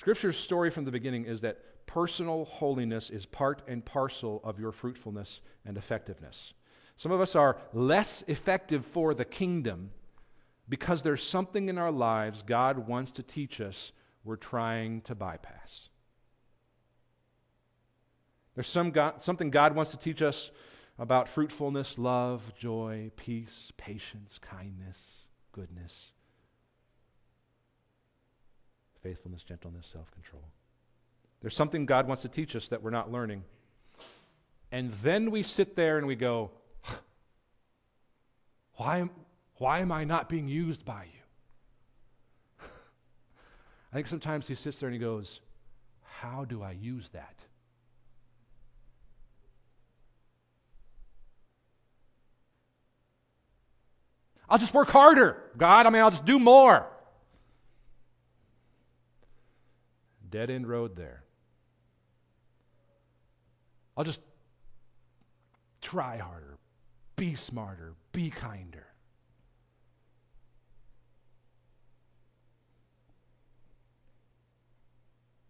Scripture's 0.00 0.38
story 0.38 0.70
from 0.70 0.86
the 0.86 0.90
beginning 0.90 1.26
is 1.26 1.42
that 1.42 1.58
personal 1.84 2.46
holiness 2.46 3.10
is 3.10 3.26
part 3.26 3.60
and 3.68 3.84
parcel 3.84 4.40
of 4.44 4.58
your 4.58 4.72
fruitfulness 4.72 5.42
and 5.66 5.76
effectiveness. 5.76 6.54
Some 6.96 7.12
of 7.12 7.20
us 7.20 7.36
are 7.36 7.58
less 7.74 8.24
effective 8.26 8.86
for 8.86 9.12
the 9.12 9.26
kingdom 9.26 9.90
because 10.70 11.02
there's 11.02 11.22
something 11.22 11.68
in 11.68 11.76
our 11.76 11.92
lives 11.92 12.40
God 12.40 12.88
wants 12.88 13.12
to 13.12 13.22
teach 13.22 13.60
us 13.60 13.92
we're 14.24 14.36
trying 14.36 15.02
to 15.02 15.14
bypass. 15.14 15.90
There's 18.54 18.68
some 18.68 18.92
God, 18.92 19.22
something 19.22 19.50
God 19.50 19.76
wants 19.76 19.90
to 19.90 19.98
teach 19.98 20.22
us 20.22 20.50
about 20.98 21.28
fruitfulness, 21.28 21.98
love, 21.98 22.54
joy, 22.58 23.10
peace, 23.16 23.70
patience, 23.76 24.38
kindness, 24.40 24.98
goodness, 25.52 26.12
faithfulness, 29.02 29.42
gentleness, 29.42 29.88
self 29.92 30.10
control. 30.12 30.42
There's 31.40 31.56
something 31.56 31.86
God 31.86 32.06
wants 32.06 32.22
to 32.22 32.28
teach 32.28 32.54
us 32.54 32.68
that 32.68 32.82
we're 32.82 32.90
not 32.90 33.10
learning. 33.10 33.44
And 34.72 34.92
then 35.02 35.30
we 35.30 35.42
sit 35.42 35.74
there 35.74 35.98
and 35.98 36.06
we 36.06 36.14
go, 36.14 36.50
why, 38.74 39.08
why 39.56 39.80
am 39.80 39.90
I 39.90 40.04
not 40.04 40.28
being 40.28 40.48
used 40.48 40.84
by 40.84 41.04
you? 41.04 42.66
I 43.92 43.96
think 43.96 44.06
sometimes 44.06 44.46
he 44.46 44.54
sits 44.54 44.80
there 44.80 44.88
and 44.88 44.94
he 44.94 45.00
goes, 45.00 45.40
How 46.02 46.44
do 46.44 46.62
I 46.62 46.72
use 46.72 47.08
that? 47.10 47.44
I'll 54.48 54.58
just 54.58 54.74
work 54.74 54.90
harder, 54.90 55.40
God. 55.56 55.86
I 55.86 55.90
mean, 55.90 56.02
I'll 56.02 56.10
just 56.10 56.26
do 56.26 56.38
more. 56.38 56.88
Dead 60.30 60.50
end 60.50 60.66
road 60.68 60.96
there. 60.96 61.24
I'll 63.96 64.04
just 64.04 64.20
try 65.80 66.18
harder, 66.18 66.56
be 67.16 67.34
smarter, 67.34 67.94
be 68.12 68.30
kinder. 68.30 68.86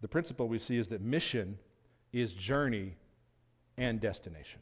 The 0.01 0.07
principle 0.07 0.47
we 0.47 0.57
see 0.57 0.77
is 0.77 0.87
that 0.87 1.01
mission 1.01 1.59
is 2.11 2.33
journey 2.33 2.95
and 3.77 3.99
destination. 3.99 4.59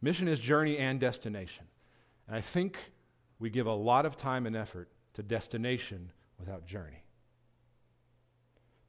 Mission 0.00 0.26
is 0.26 0.40
journey 0.40 0.78
and 0.78 0.98
destination. 0.98 1.64
And 2.26 2.36
I 2.36 2.40
think 2.40 2.78
we 3.38 3.50
give 3.50 3.66
a 3.66 3.72
lot 3.72 4.06
of 4.06 4.16
time 4.16 4.46
and 4.46 4.56
effort 4.56 4.88
to 5.14 5.22
destination 5.22 6.10
without 6.38 6.66
journey. 6.66 7.02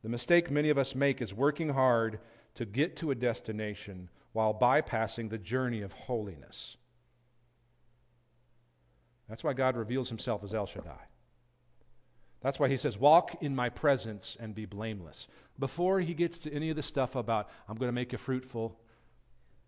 The 0.03 0.09
mistake 0.09 0.49
many 0.49 0.69
of 0.69 0.77
us 0.77 0.95
make 0.95 1.21
is 1.21 1.33
working 1.33 1.69
hard 1.69 2.19
to 2.55 2.65
get 2.65 2.95
to 2.97 3.11
a 3.11 3.15
destination 3.15 4.09
while 4.33 4.53
bypassing 4.53 5.29
the 5.29 5.37
journey 5.37 5.81
of 5.81 5.91
holiness. 5.91 6.77
That's 9.27 9.43
why 9.43 9.53
God 9.53 9.75
reveals 9.75 10.09
himself 10.09 10.43
as 10.43 10.53
El 10.53 10.65
Shaddai. 10.65 10.99
That's 12.41 12.59
why 12.59 12.69
he 12.69 12.77
says, 12.77 12.97
Walk 12.97 13.41
in 13.41 13.55
my 13.55 13.69
presence 13.69 14.37
and 14.39 14.55
be 14.55 14.65
blameless. 14.65 15.27
Before 15.57 15.99
he 15.99 16.13
gets 16.13 16.37
to 16.39 16.53
any 16.53 16.69
of 16.69 16.77
the 16.77 16.83
stuff 16.83 17.15
about, 17.15 17.49
I'm 17.67 17.75
going 17.75 17.89
to 17.89 17.93
make 17.93 18.11
you 18.11 18.17
fruitful, 18.17 18.79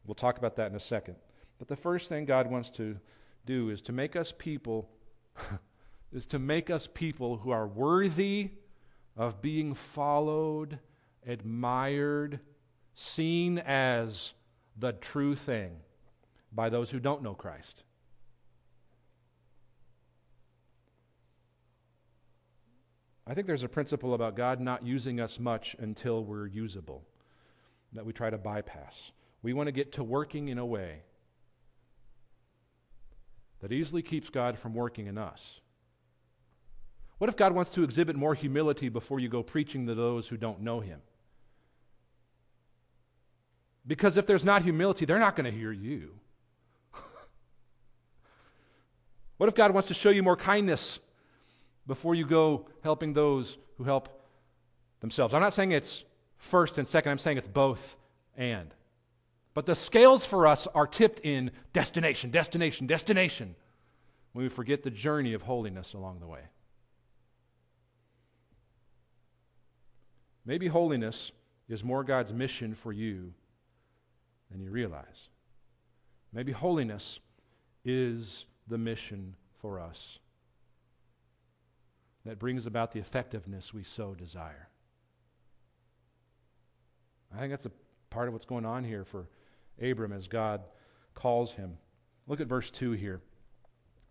we'll 0.05 0.15
talk 0.15 0.37
about 0.37 0.55
that 0.55 0.69
in 0.69 0.75
a 0.75 0.79
second. 0.79 1.15
But 1.59 1.67
the 1.67 1.75
first 1.75 2.09
thing 2.09 2.25
God 2.25 2.49
wants 2.49 2.71
to 2.71 2.97
do 3.45 3.69
is 3.69 3.81
to 3.83 3.91
make 3.91 4.15
us 4.15 4.33
people, 4.37 4.89
is 6.13 6.25
to 6.27 6.39
make 6.39 6.69
us 6.69 6.87
people 6.91 7.37
who 7.37 7.51
are 7.51 7.67
worthy 7.67 8.51
of 9.15 9.41
being 9.41 9.73
followed, 9.73 10.79
admired, 11.25 12.39
seen 12.93 13.57
as 13.59 14.33
the 14.77 14.93
true 14.93 15.35
thing 15.35 15.77
by 16.51 16.69
those 16.69 16.89
who 16.89 16.99
don't 16.99 17.23
know 17.23 17.33
Christ. 17.33 17.83
I 23.27 23.33
think 23.33 23.47
there's 23.47 23.63
a 23.63 23.69
principle 23.69 24.13
about 24.13 24.35
God 24.35 24.59
not 24.59 24.85
using 24.85 25.19
us 25.21 25.39
much 25.39 25.75
until 25.79 26.23
we're 26.23 26.47
usable 26.47 27.03
that 27.93 28.05
we 28.05 28.13
try 28.13 28.29
to 28.29 28.37
bypass. 28.37 29.11
We 29.41 29.53
want 29.53 29.67
to 29.67 29.71
get 29.71 29.93
to 29.93 30.03
working 30.03 30.49
in 30.49 30.57
a 30.57 30.65
way 30.65 31.03
that 33.61 33.71
easily 33.71 34.01
keeps 34.01 34.29
God 34.29 34.57
from 34.57 34.73
working 34.73 35.07
in 35.07 35.17
us. 35.17 35.61
What 37.21 37.29
if 37.29 37.37
God 37.37 37.53
wants 37.53 37.69
to 37.71 37.83
exhibit 37.83 38.15
more 38.15 38.33
humility 38.33 38.89
before 38.89 39.19
you 39.19 39.29
go 39.29 39.43
preaching 39.43 39.85
to 39.85 39.93
those 39.93 40.27
who 40.27 40.37
don't 40.37 40.61
know 40.61 40.79
Him? 40.79 40.99
Because 43.85 44.17
if 44.17 44.25
there's 44.25 44.43
not 44.43 44.63
humility, 44.63 45.05
they're 45.05 45.19
not 45.19 45.35
going 45.35 45.45
to 45.45 45.55
hear 45.55 45.71
you. 45.71 46.15
what 49.37 49.47
if 49.47 49.53
God 49.53 49.71
wants 49.71 49.87
to 49.89 49.93
show 49.93 50.09
you 50.09 50.23
more 50.23 50.35
kindness 50.35 50.97
before 51.85 52.15
you 52.15 52.25
go 52.25 52.65
helping 52.83 53.13
those 53.13 53.55
who 53.77 53.83
help 53.83 54.09
themselves? 55.01 55.35
I'm 55.35 55.41
not 55.41 55.53
saying 55.53 55.73
it's 55.73 56.03
first 56.37 56.79
and 56.79 56.87
second, 56.87 57.11
I'm 57.11 57.19
saying 57.19 57.37
it's 57.37 57.47
both 57.47 57.97
and. 58.35 58.73
But 59.53 59.67
the 59.67 59.75
scales 59.75 60.25
for 60.25 60.47
us 60.47 60.65
are 60.65 60.87
tipped 60.87 61.19
in 61.19 61.51
destination, 61.71 62.31
destination, 62.31 62.87
destination 62.87 63.53
when 64.33 64.41
we 64.41 64.49
forget 64.49 64.81
the 64.81 64.89
journey 64.89 65.33
of 65.33 65.43
holiness 65.43 65.93
along 65.93 66.19
the 66.19 66.25
way. 66.25 66.41
Maybe 70.45 70.67
holiness 70.67 71.31
is 71.69 71.83
more 71.83 72.03
God's 72.03 72.33
mission 72.33 72.73
for 72.73 72.91
you 72.91 73.33
than 74.49 74.61
you 74.61 74.71
realize. 74.71 75.29
Maybe 76.33 76.51
holiness 76.51 77.19
is 77.85 78.45
the 78.67 78.77
mission 78.77 79.35
for 79.61 79.79
us 79.79 80.19
that 82.25 82.39
brings 82.39 82.65
about 82.65 82.91
the 82.91 82.99
effectiveness 82.99 83.73
we 83.73 83.83
so 83.83 84.13
desire. 84.13 84.69
I 87.35 87.39
think 87.39 87.51
that's 87.51 87.65
a 87.65 87.71
part 88.09 88.27
of 88.27 88.33
what's 88.33 88.45
going 88.45 88.65
on 88.65 88.83
here 88.83 89.05
for 89.05 89.27
Abram 89.81 90.11
as 90.11 90.27
God 90.27 90.61
calls 91.13 91.53
him. 91.53 91.77
Look 92.27 92.41
at 92.41 92.47
verse 92.47 92.69
2 92.69 92.91
here. 92.91 93.21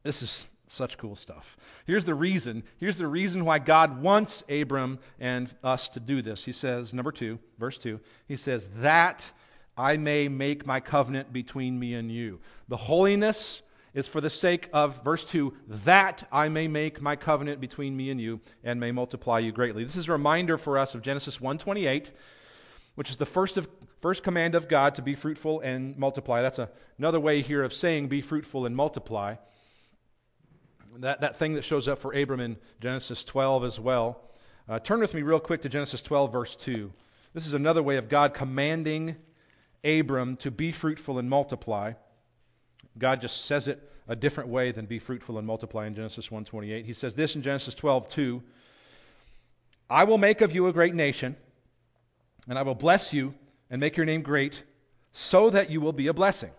This 0.03 0.23
is 0.23 0.49
such 0.71 0.99
cool 0.99 1.17
stuff. 1.17 1.57
Here's 1.87 2.05
the 2.05 2.15
reason. 2.15 2.63
Here's 2.79 2.97
the 2.97 3.07
reason 3.07 3.45
why 3.45 3.59
God 3.59 4.03
wants 4.03 4.43
Abram 4.49 4.99
and 5.19 5.55
us 5.65 5.89
to 5.91 6.01
do 6.01 6.23
this. 6.23 6.45
He 6.45 6.53
says, 6.53 6.95
number 6.95 7.13
2, 7.13 7.39
verse 7.59 7.79
2, 7.79 8.01
he 8.29 8.37
says, 8.37 8.69
That 8.77 9.31
I 9.77 9.97
may 9.97 10.29
make 10.29 10.67
my 10.67 10.81
covenant 10.81 11.33
between 11.33 11.79
me 11.79 11.95
and 11.95 12.11
you. 12.11 12.41
The 12.69 12.77
holiness 12.77 13.63
is 13.95 14.07
for 14.07 14.21
the 14.21 14.31
sake 14.31 14.69
of, 14.73 15.03
verse 15.03 15.25
2, 15.25 15.53
that 15.67 16.27
I 16.31 16.49
may 16.49 16.69
make 16.69 17.01
my 17.01 17.17
covenant 17.17 17.61
between 17.61 17.97
me 17.97 18.11
and 18.11 18.21
you 18.21 18.41
and 18.63 18.79
may 18.79 18.93
multiply 18.93 19.41
you 19.41 19.51
greatly. 19.51 19.85
This 19.85 19.97
is 19.97 20.09
a 20.09 20.13
reminder 20.13 20.57
for 20.57 20.79
us 20.79 20.95
of 20.95 21.03
Genesis 21.03 21.41
128 21.41 22.13
which 22.95 23.09
is 23.09 23.17
the 23.17 23.27
first, 23.27 23.57
of, 23.57 23.69
first 24.01 24.23
command 24.23 24.55
of 24.55 24.69
God 24.69 24.95
to 24.97 25.03
be 25.03 25.15
fruitful 25.15 25.61
and 25.61 25.97
multiply. 25.97 26.43
That's 26.43 26.59
a, 26.59 26.69
another 26.99 27.19
way 27.19 27.41
here 27.41 27.63
of 27.63 27.73
saying 27.73 28.09
be 28.09 28.21
fruitful 28.21 28.67
and 28.67 28.77
multiply. 28.77 29.37
That, 31.01 31.21
that 31.23 31.37
thing 31.37 31.55
that 31.55 31.65
shows 31.65 31.89
up 31.89 31.99
for 31.99 32.13
Abram 32.13 32.41
in 32.41 32.57
Genesis 32.81 33.25
12 33.25 33.65
as 33.65 33.81
well. 33.81 34.21
Uh, 34.69 34.79
turn 34.79 35.01
with 35.01 35.15
me 35.15 35.23
real 35.23 35.41
quick 35.41 35.63
to 35.63 35.69
Genesis 35.69 36.01
12, 36.03 36.31
verse 36.31 36.55
2. 36.57 36.93
This 37.33 37.47
is 37.47 37.55
another 37.55 37.83
way 37.83 37.97
of 37.97 38.09
God 38.09 38.35
commanding 38.35 39.17
Abram 39.83 40.37
to 40.37 40.51
be 40.51 40.73
fruitful 40.73 41.19
and 41.19 41.29
multiply. 41.29 41.95
God 42.99 43.21
just 43.21 43.47
says 43.47 43.67
it 43.67 43.91
a 44.09 44.17
different 44.17 44.51
way 44.51 44.73
than 44.73 44.87
be 44.87 44.99
fruitful 44.99 45.39
and 45.39 45.47
multiply 45.47 45.87
in 45.87 45.95
Genesis 45.95 46.29
1:28. 46.29 46.85
He 46.85 46.93
says 46.93 47.15
this 47.15 47.37
in 47.37 47.43
Genesis 47.43 47.75
12:2, 47.75 48.43
I 49.89 50.05
will 50.05 50.19
make 50.19 50.41
of 50.41 50.53
you 50.53 50.67
a 50.67 50.73
great 50.73 50.95
nation 50.95 51.37
and 52.49 52.59
I 52.59 52.63
will 52.63 52.75
bless 52.75 53.15
you 53.15 53.35
and 53.71 53.81
make 53.81 53.97
your 53.97 54.07
name 54.07 54.23
great 54.23 54.65
so 55.13 55.49
that 55.51 55.71
you 55.71 55.81
will 55.81 55.93
be 55.93 56.09
a 56.09 56.15
blessing. 56.15 56.51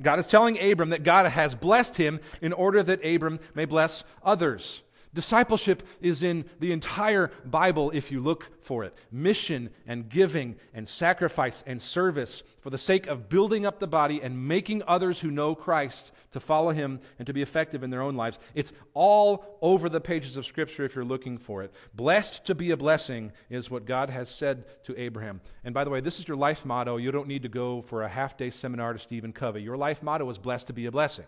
God 0.00 0.18
is 0.18 0.26
telling 0.26 0.58
Abram 0.60 0.90
that 0.90 1.02
God 1.02 1.26
has 1.26 1.54
blessed 1.54 1.96
him 1.96 2.20
in 2.40 2.52
order 2.52 2.82
that 2.82 3.04
Abram 3.04 3.40
may 3.54 3.64
bless 3.64 4.04
others. 4.22 4.82
Discipleship 5.14 5.82
is 6.00 6.22
in 6.22 6.44
the 6.60 6.72
entire 6.72 7.30
Bible 7.44 7.90
if 7.92 8.12
you 8.12 8.20
look 8.20 8.50
for 8.62 8.84
it. 8.84 8.94
Mission 9.10 9.70
and 9.86 10.08
giving 10.08 10.56
and 10.74 10.88
sacrifice 10.88 11.64
and 11.66 11.80
service 11.80 12.42
for 12.60 12.70
the 12.70 12.78
sake 12.78 13.06
of 13.06 13.28
building 13.28 13.64
up 13.64 13.78
the 13.78 13.86
body 13.86 14.20
and 14.22 14.46
making 14.46 14.82
others 14.86 15.20
who 15.20 15.30
know 15.30 15.54
Christ 15.54 16.12
to 16.32 16.40
follow 16.40 16.70
him 16.70 17.00
and 17.18 17.26
to 17.26 17.32
be 17.32 17.40
effective 17.40 17.82
in 17.82 17.90
their 17.90 18.02
own 18.02 18.16
lives. 18.16 18.38
It's 18.54 18.72
all 18.92 19.58
over 19.62 19.88
the 19.88 20.00
pages 20.00 20.36
of 20.36 20.44
Scripture 20.44 20.84
if 20.84 20.94
you're 20.94 21.04
looking 21.04 21.38
for 21.38 21.62
it. 21.62 21.72
Blessed 21.94 22.44
to 22.44 22.54
be 22.54 22.70
a 22.72 22.76
blessing 22.76 23.32
is 23.48 23.70
what 23.70 23.86
God 23.86 24.10
has 24.10 24.28
said 24.28 24.64
to 24.84 25.00
Abraham. 25.00 25.40
And 25.64 25.72
by 25.72 25.84
the 25.84 25.90
way, 25.90 26.00
this 26.00 26.18
is 26.18 26.28
your 26.28 26.36
life 26.36 26.66
motto. 26.66 26.98
You 26.98 27.12
don't 27.12 27.28
need 27.28 27.42
to 27.42 27.48
go 27.48 27.80
for 27.80 28.02
a 28.02 28.08
half 28.08 28.36
day 28.36 28.50
seminar 28.50 28.92
to 28.92 28.98
Stephen 28.98 29.32
Covey. 29.32 29.62
Your 29.62 29.76
life 29.78 30.02
motto 30.02 30.28
is 30.28 30.36
blessed 30.36 30.66
to 30.66 30.74
be 30.74 30.86
a 30.86 30.92
blessing. 30.92 31.26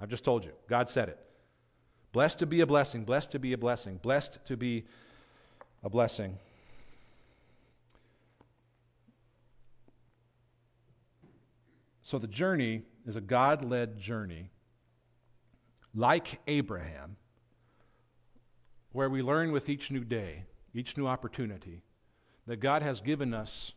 I've 0.00 0.10
just 0.10 0.24
told 0.24 0.44
you. 0.44 0.52
God 0.68 0.90
said 0.90 1.08
it. 1.08 1.18
Blessed 2.12 2.40
to 2.40 2.46
be 2.46 2.60
a 2.60 2.66
blessing, 2.66 3.04
blessed 3.04 3.30
to 3.32 3.38
be 3.38 3.52
a 3.52 3.58
blessing, 3.58 3.98
blessed 4.02 4.38
to 4.46 4.56
be 4.56 4.84
a 5.82 5.88
blessing. 5.88 6.38
So 12.02 12.18
the 12.18 12.26
journey 12.26 12.82
is 13.06 13.14
a 13.14 13.20
God 13.20 13.64
led 13.64 13.96
journey, 13.96 14.50
like 15.94 16.40
Abraham, 16.48 17.16
where 18.90 19.08
we 19.08 19.22
learn 19.22 19.52
with 19.52 19.68
each 19.68 19.92
new 19.92 20.02
day, 20.02 20.42
each 20.74 20.96
new 20.96 21.06
opportunity, 21.06 21.82
that 22.48 22.56
God 22.56 22.82
has 22.82 23.00
given 23.00 23.32
us 23.32 23.72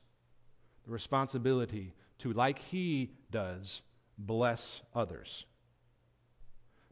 the 0.86 0.92
responsibility 0.92 1.94
to, 2.20 2.34
like 2.34 2.58
He 2.58 3.12
does, 3.30 3.84
bless 4.18 4.82
others. 4.96 5.46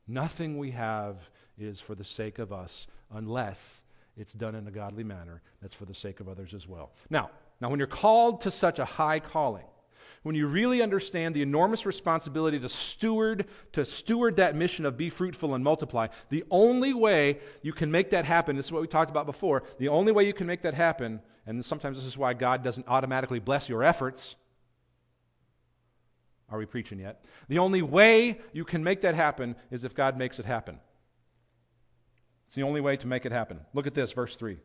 Nothing 0.08 0.58
we 0.58 0.72
have 0.72 1.18
is 1.58 1.80
for 1.80 1.96
the 1.96 2.04
sake 2.04 2.40
of 2.40 2.52
us 2.52 2.88
unless 3.14 3.84
it's 4.18 4.34
done 4.34 4.56
in 4.56 4.68
a 4.68 4.72
godly 4.72 5.04
manner 5.04 5.42
that's 5.62 5.76
for 5.76 5.86
the 5.86 5.94
sake 5.94 6.20
of 6.20 6.28
others 6.28 6.54
as 6.54 6.68
well. 6.68 6.92
Now, 7.10 7.30
now 7.60 7.70
when 7.70 7.80
you're 7.80 7.88
called 7.88 8.42
to 8.42 8.52
such 8.52 8.80
a 8.80 8.86
high 8.86 9.20
calling, 9.20 9.66
when 10.24 10.36
you 10.36 10.48
really 10.48 10.82
understand 10.82 11.36
the 11.36 11.42
enormous 11.42 11.86
responsibility 11.86 12.60
to 12.60 12.70
steward 12.70 13.46
to 13.74 13.86
steward 13.86 14.36
that 14.36 14.56
mission 14.56 14.86
of 14.86 14.98
be 14.98 15.10
fruitful 15.10 15.56
and 15.56 15.64
multiply, 15.64 16.08
the 16.30 16.44
only 16.52 16.94
way 16.94 17.40
you 17.62 17.74
can 17.74 17.90
make 17.90 18.12
that 18.12 18.26
happen, 18.26 18.56
this 18.56 18.68
is 18.68 18.72
what 18.72 18.82
we 18.82 18.88
talked 18.88 19.10
about 19.10 19.26
before, 19.26 19.64
the 19.80 19.88
only 19.88 20.12
way 20.12 20.26
you 20.26 20.34
can 20.34 20.46
make 20.48 20.62
that 20.62 20.74
happen, 20.74 21.22
and 21.48 21.64
sometimes 21.64 21.98
this 21.98 22.06
is 22.06 22.18
why 22.18 22.34
God 22.34 22.64
doesn't 22.64 22.88
automatically 22.88 23.40
bless 23.40 23.68
your 23.68 23.84
efforts, 23.84 24.36
are 26.52 26.58
we 26.58 26.66
preaching 26.66 27.00
yet? 27.00 27.24
The 27.48 27.60
only 27.60 27.82
way 27.82 28.40
you 28.54 28.66
can 28.66 28.84
make 28.84 29.02
that 29.02 29.16
happen 29.16 29.56
is 29.72 29.84
if 29.84 29.96
God 29.96 30.18
makes 30.18 30.38
it 30.38 30.46
happen. 30.46 30.80
It's 32.48 32.56
the 32.56 32.64
only 32.64 32.82
way 32.82 32.98
to 32.98 33.08
make 33.08 33.26
it 33.26 33.32
happen. 33.32 33.62
Look 33.74 33.88
at 33.88 33.94
this, 33.94 34.12
verse 34.12 34.36
3. 34.36 34.58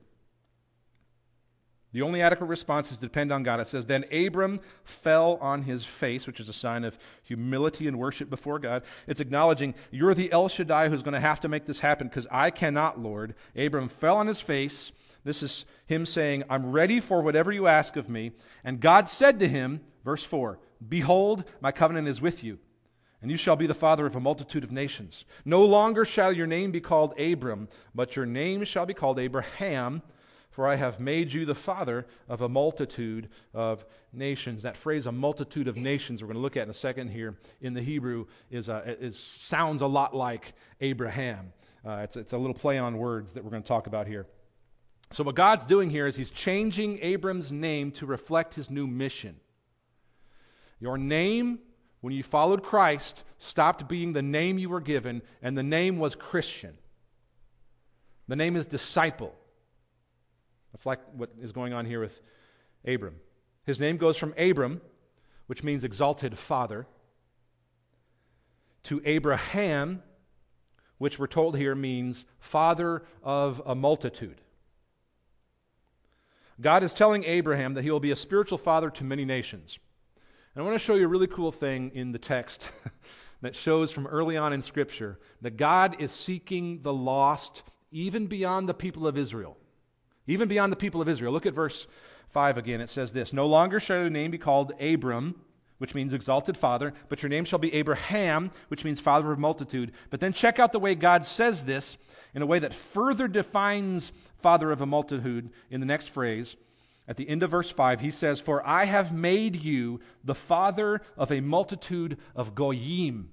The 1.92 2.02
only 2.02 2.20
adequate 2.20 2.48
response 2.48 2.90
is 2.90 2.98
to 2.98 3.06
depend 3.06 3.32
on 3.32 3.42
God. 3.42 3.60
It 3.60 3.68
says, 3.68 3.86
Then 3.86 4.04
Abram 4.12 4.60
fell 4.84 5.38
on 5.40 5.62
his 5.62 5.84
face, 5.84 6.26
which 6.26 6.40
is 6.40 6.48
a 6.48 6.52
sign 6.52 6.84
of 6.84 6.98
humility 7.22 7.86
and 7.86 7.98
worship 7.98 8.28
before 8.28 8.58
God. 8.58 8.82
It's 9.06 9.20
acknowledging, 9.20 9.74
You're 9.90 10.12
the 10.12 10.30
El 10.32 10.48
Shaddai 10.48 10.88
who's 10.88 11.02
going 11.02 11.14
to 11.14 11.20
have 11.20 11.40
to 11.40 11.48
make 11.48 11.64
this 11.64 11.80
happen 11.80 12.08
because 12.08 12.26
I 12.30 12.50
cannot, 12.50 13.00
Lord. 13.00 13.34
Abram 13.56 13.88
fell 13.88 14.16
on 14.16 14.26
his 14.26 14.40
face. 14.40 14.92
This 15.24 15.42
is 15.42 15.64
him 15.86 16.04
saying, 16.04 16.42
I'm 16.50 16.70
ready 16.70 17.00
for 17.00 17.22
whatever 17.22 17.50
you 17.50 17.66
ask 17.66 17.96
of 17.96 18.08
me. 18.08 18.32
And 18.62 18.78
God 18.80 19.08
said 19.08 19.40
to 19.40 19.48
him, 19.48 19.80
verse 20.04 20.22
4, 20.22 20.58
Behold, 20.86 21.44
my 21.60 21.72
covenant 21.72 22.08
is 22.08 22.20
with 22.20 22.44
you, 22.44 22.58
and 23.22 23.30
you 23.30 23.36
shall 23.36 23.56
be 23.56 23.66
the 23.66 23.74
father 23.74 24.06
of 24.06 24.16
a 24.16 24.20
multitude 24.20 24.64
of 24.64 24.72
nations. 24.72 25.24
No 25.44 25.64
longer 25.64 26.04
shall 26.04 26.32
your 26.32 26.46
name 26.46 26.70
be 26.70 26.80
called 26.80 27.18
Abram, 27.18 27.68
but 27.94 28.16
your 28.16 28.26
name 28.26 28.64
shall 28.64 28.86
be 28.86 28.94
called 28.94 29.18
Abraham, 29.18 30.02
for 30.50 30.66
I 30.66 30.76
have 30.76 31.00
made 31.00 31.32
you 31.32 31.44
the 31.44 31.54
father 31.54 32.06
of 32.28 32.40
a 32.40 32.48
multitude 32.48 33.28
of 33.52 33.84
nations. 34.12 34.62
That 34.62 34.76
phrase, 34.76 35.06
a 35.06 35.12
multitude 35.12 35.68
of 35.68 35.76
nations, 35.76 36.22
we're 36.22 36.28
going 36.28 36.36
to 36.36 36.42
look 36.42 36.56
at 36.56 36.64
in 36.64 36.70
a 36.70 36.74
second 36.74 37.08
here 37.08 37.36
in 37.60 37.74
the 37.74 37.82
Hebrew, 37.82 38.26
is, 38.50 38.68
a, 38.68 38.96
is 39.00 39.18
sounds 39.18 39.82
a 39.82 39.86
lot 39.86 40.14
like 40.14 40.54
Abraham. 40.80 41.52
Uh, 41.86 42.00
it's, 42.02 42.16
it's 42.16 42.32
a 42.32 42.38
little 42.38 42.54
play 42.54 42.78
on 42.78 42.96
words 42.98 43.32
that 43.32 43.44
we're 43.44 43.50
going 43.50 43.62
to 43.62 43.68
talk 43.68 43.86
about 43.86 44.06
here. 44.06 44.26
So, 45.10 45.22
what 45.22 45.36
God's 45.36 45.64
doing 45.64 45.88
here 45.88 46.06
is 46.06 46.16
He's 46.16 46.30
changing 46.30 46.98
Abram's 47.00 47.52
name 47.52 47.92
to 47.92 48.06
reflect 48.06 48.54
His 48.54 48.70
new 48.70 48.86
mission. 48.86 49.36
Your 50.80 50.98
name, 50.98 51.60
when 52.00 52.12
you 52.12 52.22
followed 52.22 52.62
Christ, 52.62 53.24
stopped 53.38 53.88
being 53.88 54.12
the 54.12 54.22
name 54.22 54.58
you 54.58 54.68
were 54.68 54.80
given, 54.80 55.22
and 55.42 55.56
the 55.56 55.62
name 55.62 55.98
was 55.98 56.14
Christian. 56.14 56.76
The 58.28 58.36
name 58.36 58.56
is 58.56 58.66
disciple. 58.66 59.34
That's 60.72 60.86
like 60.86 61.00
what 61.14 61.30
is 61.40 61.52
going 61.52 61.72
on 61.72 61.86
here 61.86 62.00
with 62.00 62.20
Abram. 62.86 63.16
His 63.64 63.80
name 63.80 63.96
goes 63.96 64.16
from 64.16 64.34
Abram, 64.36 64.80
which 65.46 65.62
means 65.62 65.84
exalted 65.84 66.36
father, 66.38 66.86
to 68.84 69.00
Abraham, 69.04 70.02
which 70.98 71.18
we're 71.18 71.26
told 71.26 71.56
here 71.56 71.74
means 71.74 72.24
father 72.38 73.04
of 73.22 73.62
a 73.66 73.74
multitude. 73.74 74.40
God 76.60 76.82
is 76.82 76.92
telling 76.92 77.24
Abraham 77.24 77.74
that 77.74 77.82
he 77.82 77.90
will 77.90 78.00
be 78.00 78.12
a 78.12 78.16
spiritual 78.16 78.58
father 78.58 78.90
to 78.90 79.04
many 79.04 79.24
nations. 79.24 79.78
And 80.56 80.62
I 80.62 80.66
want 80.66 80.80
to 80.80 80.82
show 80.82 80.94
you 80.94 81.04
a 81.04 81.08
really 81.08 81.26
cool 81.26 81.52
thing 81.52 81.90
in 81.94 82.12
the 82.12 82.18
text 82.18 82.70
that 83.42 83.54
shows 83.54 83.92
from 83.92 84.06
early 84.06 84.38
on 84.38 84.54
in 84.54 84.62
Scripture 84.62 85.18
that 85.42 85.58
God 85.58 86.00
is 86.00 86.10
seeking 86.10 86.80
the 86.80 86.94
lost 86.94 87.62
even 87.92 88.26
beyond 88.26 88.66
the 88.66 88.72
people 88.72 89.06
of 89.06 89.18
Israel. 89.18 89.58
Even 90.26 90.48
beyond 90.48 90.72
the 90.72 90.76
people 90.76 91.02
of 91.02 91.10
Israel. 91.10 91.30
Look 91.30 91.44
at 91.44 91.52
verse 91.52 91.86
5 92.30 92.56
again. 92.56 92.80
It 92.80 92.88
says 92.88 93.12
this 93.12 93.34
No 93.34 93.46
longer 93.46 93.78
shall 93.78 93.98
your 93.98 94.08
name 94.08 94.30
be 94.30 94.38
called 94.38 94.72
Abram, 94.80 95.38
which 95.76 95.94
means 95.94 96.14
exalted 96.14 96.56
father, 96.56 96.94
but 97.10 97.22
your 97.22 97.28
name 97.28 97.44
shall 97.44 97.58
be 97.58 97.74
Abraham, 97.74 98.50
which 98.68 98.82
means 98.82 98.98
father 98.98 99.30
of 99.32 99.38
multitude. 99.38 99.92
But 100.08 100.20
then 100.20 100.32
check 100.32 100.58
out 100.58 100.72
the 100.72 100.78
way 100.78 100.94
God 100.94 101.26
says 101.26 101.66
this 101.66 101.98
in 102.34 102.40
a 102.40 102.46
way 102.46 102.60
that 102.60 102.72
further 102.72 103.28
defines 103.28 104.10
father 104.38 104.70
of 104.70 104.80
a 104.80 104.86
multitude 104.86 105.50
in 105.70 105.80
the 105.80 105.86
next 105.86 106.08
phrase. 106.08 106.56
At 107.08 107.16
the 107.16 107.28
end 107.28 107.42
of 107.42 107.50
verse 107.50 107.70
5, 107.70 108.00
he 108.00 108.10
says, 108.10 108.40
For 108.40 108.66
I 108.66 108.84
have 108.84 109.12
made 109.12 109.56
you 109.56 110.00
the 110.24 110.34
father 110.34 111.00
of 111.16 111.30
a 111.30 111.40
multitude 111.40 112.18
of 112.34 112.54
goyim. 112.54 113.30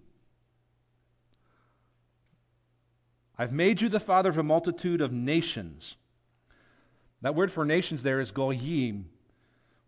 I've 3.37 3.51
made 3.51 3.81
you 3.81 3.89
the 3.89 3.99
father 3.99 4.29
of 4.29 4.37
a 4.37 4.43
multitude 4.43 5.01
of 5.01 5.11
nations. 5.11 5.95
That 7.21 7.35
word 7.35 7.51
for 7.51 7.65
nations 7.65 8.03
there 8.03 8.19
is 8.19 8.31
goyim, 8.31 9.09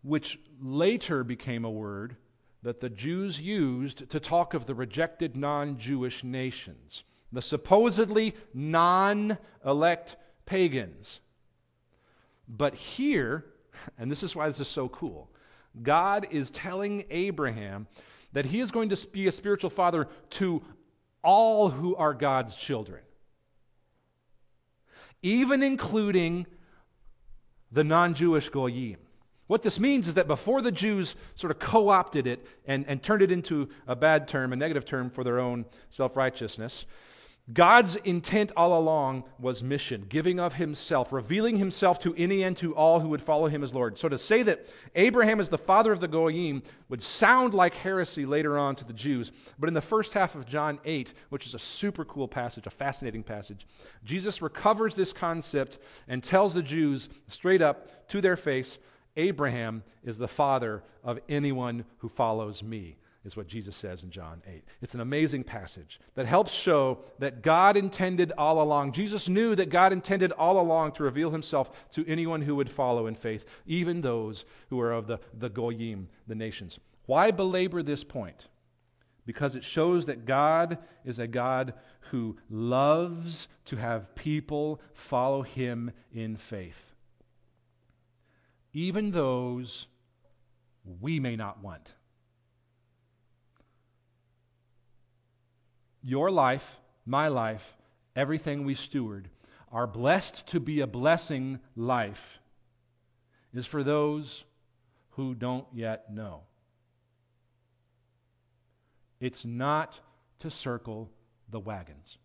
which 0.02 0.40
later 0.60 1.22
became 1.22 1.64
a 1.64 1.70
word 1.70 2.16
that 2.62 2.80
the 2.80 2.90
Jews 2.90 3.40
used 3.40 4.10
to 4.10 4.18
talk 4.18 4.52
of 4.52 4.66
the 4.66 4.74
rejected 4.74 5.36
non 5.36 5.78
Jewish 5.78 6.24
nations, 6.24 7.04
the 7.30 7.42
supposedly 7.42 8.34
non 8.52 9.38
elect 9.64 10.16
pagans. 10.44 11.20
But 12.48 12.74
here, 12.74 13.44
and 13.98 14.10
this 14.10 14.22
is 14.22 14.34
why 14.34 14.48
this 14.48 14.60
is 14.60 14.68
so 14.68 14.88
cool, 14.88 15.30
God 15.82 16.26
is 16.30 16.50
telling 16.50 17.04
Abraham 17.10 17.86
that 18.32 18.46
he 18.46 18.60
is 18.60 18.70
going 18.70 18.88
to 18.90 19.08
be 19.08 19.26
a 19.28 19.32
spiritual 19.32 19.70
father 19.70 20.08
to 20.30 20.62
all 21.22 21.68
who 21.68 21.96
are 21.96 22.14
God's 22.14 22.56
children, 22.56 23.02
even 25.22 25.62
including 25.62 26.46
the 27.72 27.84
non 27.84 28.14
Jewish 28.14 28.48
Goyim. 28.48 28.98
What 29.46 29.62
this 29.62 29.78
means 29.78 30.08
is 30.08 30.14
that 30.14 30.26
before 30.26 30.60
the 30.60 30.72
Jews 30.72 31.14
sort 31.34 31.50
of 31.50 31.58
co 31.58 31.88
opted 31.88 32.26
it 32.26 32.46
and, 32.66 32.84
and 32.88 33.02
turned 33.02 33.22
it 33.22 33.30
into 33.30 33.68
a 33.86 33.94
bad 33.94 34.26
term, 34.26 34.52
a 34.52 34.56
negative 34.56 34.84
term 34.84 35.08
for 35.08 35.22
their 35.22 35.38
own 35.38 35.64
self 35.90 36.16
righteousness, 36.16 36.84
God's 37.52 37.94
intent 37.94 38.50
all 38.56 38.76
along 38.76 39.22
was 39.38 39.62
mission, 39.62 40.06
giving 40.08 40.40
of 40.40 40.54
himself, 40.54 41.12
revealing 41.12 41.58
himself 41.58 42.00
to 42.00 42.12
any 42.16 42.42
and 42.42 42.56
to 42.56 42.74
all 42.74 42.98
who 42.98 43.08
would 43.10 43.22
follow 43.22 43.46
him 43.46 43.62
as 43.62 43.72
Lord. 43.72 43.98
So 44.00 44.08
to 44.08 44.18
say 44.18 44.42
that 44.42 44.66
Abraham 44.96 45.38
is 45.38 45.48
the 45.48 45.56
father 45.56 45.92
of 45.92 46.00
the 46.00 46.08
Goyim 46.08 46.64
would 46.88 47.04
sound 47.04 47.54
like 47.54 47.74
heresy 47.74 48.26
later 48.26 48.58
on 48.58 48.74
to 48.76 48.84
the 48.84 48.92
Jews. 48.92 49.30
But 49.60 49.68
in 49.68 49.74
the 49.74 49.80
first 49.80 50.12
half 50.12 50.34
of 50.34 50.44
John 50.46 50.80
8, 50.84 51.14
which 51.28 51.46
is 51.46 51.54
a 51.54 51.58
super 51.60 52.04
cool 52.04 52.26
passage, 52.26 52.66
a 52.66 52.70
fascinating 52.70 53.22
passage, 53.22 53.64
Jesus 54.04 54.42
recovers 54.42 54.96
this 54.96 55.12
concept 55.12 55.78
and 56.08 56.24
tells 56.24 56.52
the 56.52 56.62
Jews 56.62 57.08
straight 57.28 57.62
up 57.62 58.08
to 58.08 58.20
their 58.20 58.36
face 58.36 58.78
Abraham 59.16 59.82
is 60.04 60.18
the 60.18 60.28
father 60.28 60.82
of 61.02 61.18
anyone 61.28 61.84
who 61.98 62.08
follows 62.08 62.62
me, 62.62 62.96
is 63.26 63.36
what 63.36 63.46
Jesus 63.46 63.76
says 63.76 64.02
in 64.02 64.10
John 64.10 64.40
8. 64.46 64.64
It's 64.80 64.94
an 64.94 65.00
amazing 65.00 65.44
passage 65.44 66.00
that 66.14 66.24
helps 66.24 66.52
show 66.52 67.00
that 67.18 67.42
God 67.42 67.76
intended 67.76 68.32
all 68.38 68.62
along. 68.62 68.92
Jesus 68.92 69.28
knew 69.28 69.54
that 69.54 69.68
God 69.68 69.92
intended 69.92 70.32
all 70.32 70.58
along 70.60 70.92
to 70.92 71.02
reveal 71.02 71.30
himself 71.30 71.70
to 71.92 72.06
anyone 72.08 72.40
who 72.40 72.56
would 72.56 72.72
follow 72.72 73.06
in 73.06 73.14
faith, 73.14 73.44
even 73.66 74.00
those 74.00 74.44
who 74.70 74.80
are 74.80 74.92
of 74.92 75.06
the, 75.06 75.18
the 75.38 75.50
Goyim, 75.50 76.08
the 76.26 76.34
nations. 76.34 76.78
Why 77.04 77.30
belabor 77.30 77.82
this 77.82 78.04
point? 78.04 78.46
Because 79.26 79.56
it 79.56 79.64
shows 79.64 80.06
that 80.06 80.24
God 80.24 80.78
is 81.04 81.18
a 81.18 81.26
God 81.26 81.74
who 82.12 82.36
loves 82.48 83.48
to 83.66 83.76
have 83.76 84.14
people 84.14 84.80
follow 84.94 85.42
him 85.42 85.90
in 86.14 86.36
faith 86.36 86.94
even 88.76 89.10
those 89.10 89.86
we 91.00 91.18
may 91.18 91.34
not 91.34 91.62
want. 91.62 91.94
Your 96.06 96.30
life, 96.30 96.76
my 97.04 97.26
life, 97.26 97.76
everything 98.14 98.64
we 98.64 98.76
steward, 98.76 99.28
are 99.72 99.88
blessed 99.88 100.46
to 100.46 100.60
be 100.60 100.78
a 100.78 100.86
blessing 100.86 101.58
life 101.74 102.38
is 103.52 103.66
for 103.66 103.82
those 103.82 104.44
who 105.10 105.34
don't 105.34 105.66
yet 105.74 106.14
know. 106.14 106.42
It's 109.18 109.44
not 109.44 109.98
to 110.38 110.48
circle 110.48 111.10
the 111.50 111.58
wagons. 111.58 112.18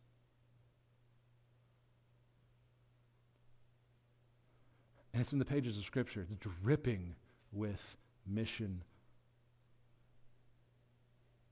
And 5.12 5.24
it's 5.24 5.34
in 5.34 5.40
the 5.40 5.46
pages 5.46 5.80
of 5.80 5.86
Scripture. 5.86 6.22
It's 6.22 6.36
dripping 6.62 7.16
with 7.52 7.98
mission. 8.28 8.84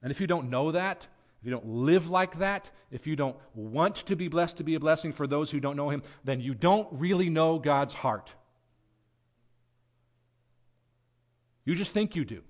And 0.03 0.11
if 0.11 0.21
you 0.21 0.27
don't 0.27 0.51
know 0.51 0.71
that, 0.73 1.07
if 1.39 1.45
you 1.45 1.51
don't 1.51 1.65
live 1.65 2.09
like 2.09 2.39
that, 2.39 2.69
if 2.91 3.07
you 3.07 3.15
don't 3.15 3.37
want 3.53 3.95
to 3.95 4.15
be 4.15 4.27
blessed 4.27 4.57
to 4.57 4.63
be 4.63 4.75
a 4.75 4.79
blessing 4.79 5.13
for 5.13 5.25
those 5.25 5.49
who 5.49 5.59
don't 5.59 5.77
know 5.77 5.89
Him, 5.89 6.03
then 6.23 6.41
you 6.41 6.53
don't 6.53 6.87
really 6.91 7.29
know 7.29 7.59
God's 7.59 7.93
heart. 7.93 8.29
You 11.63 11.75
just 11.75 11.93
think 11.93 12.15
you 12.15 12.25
do. 12.25 12.41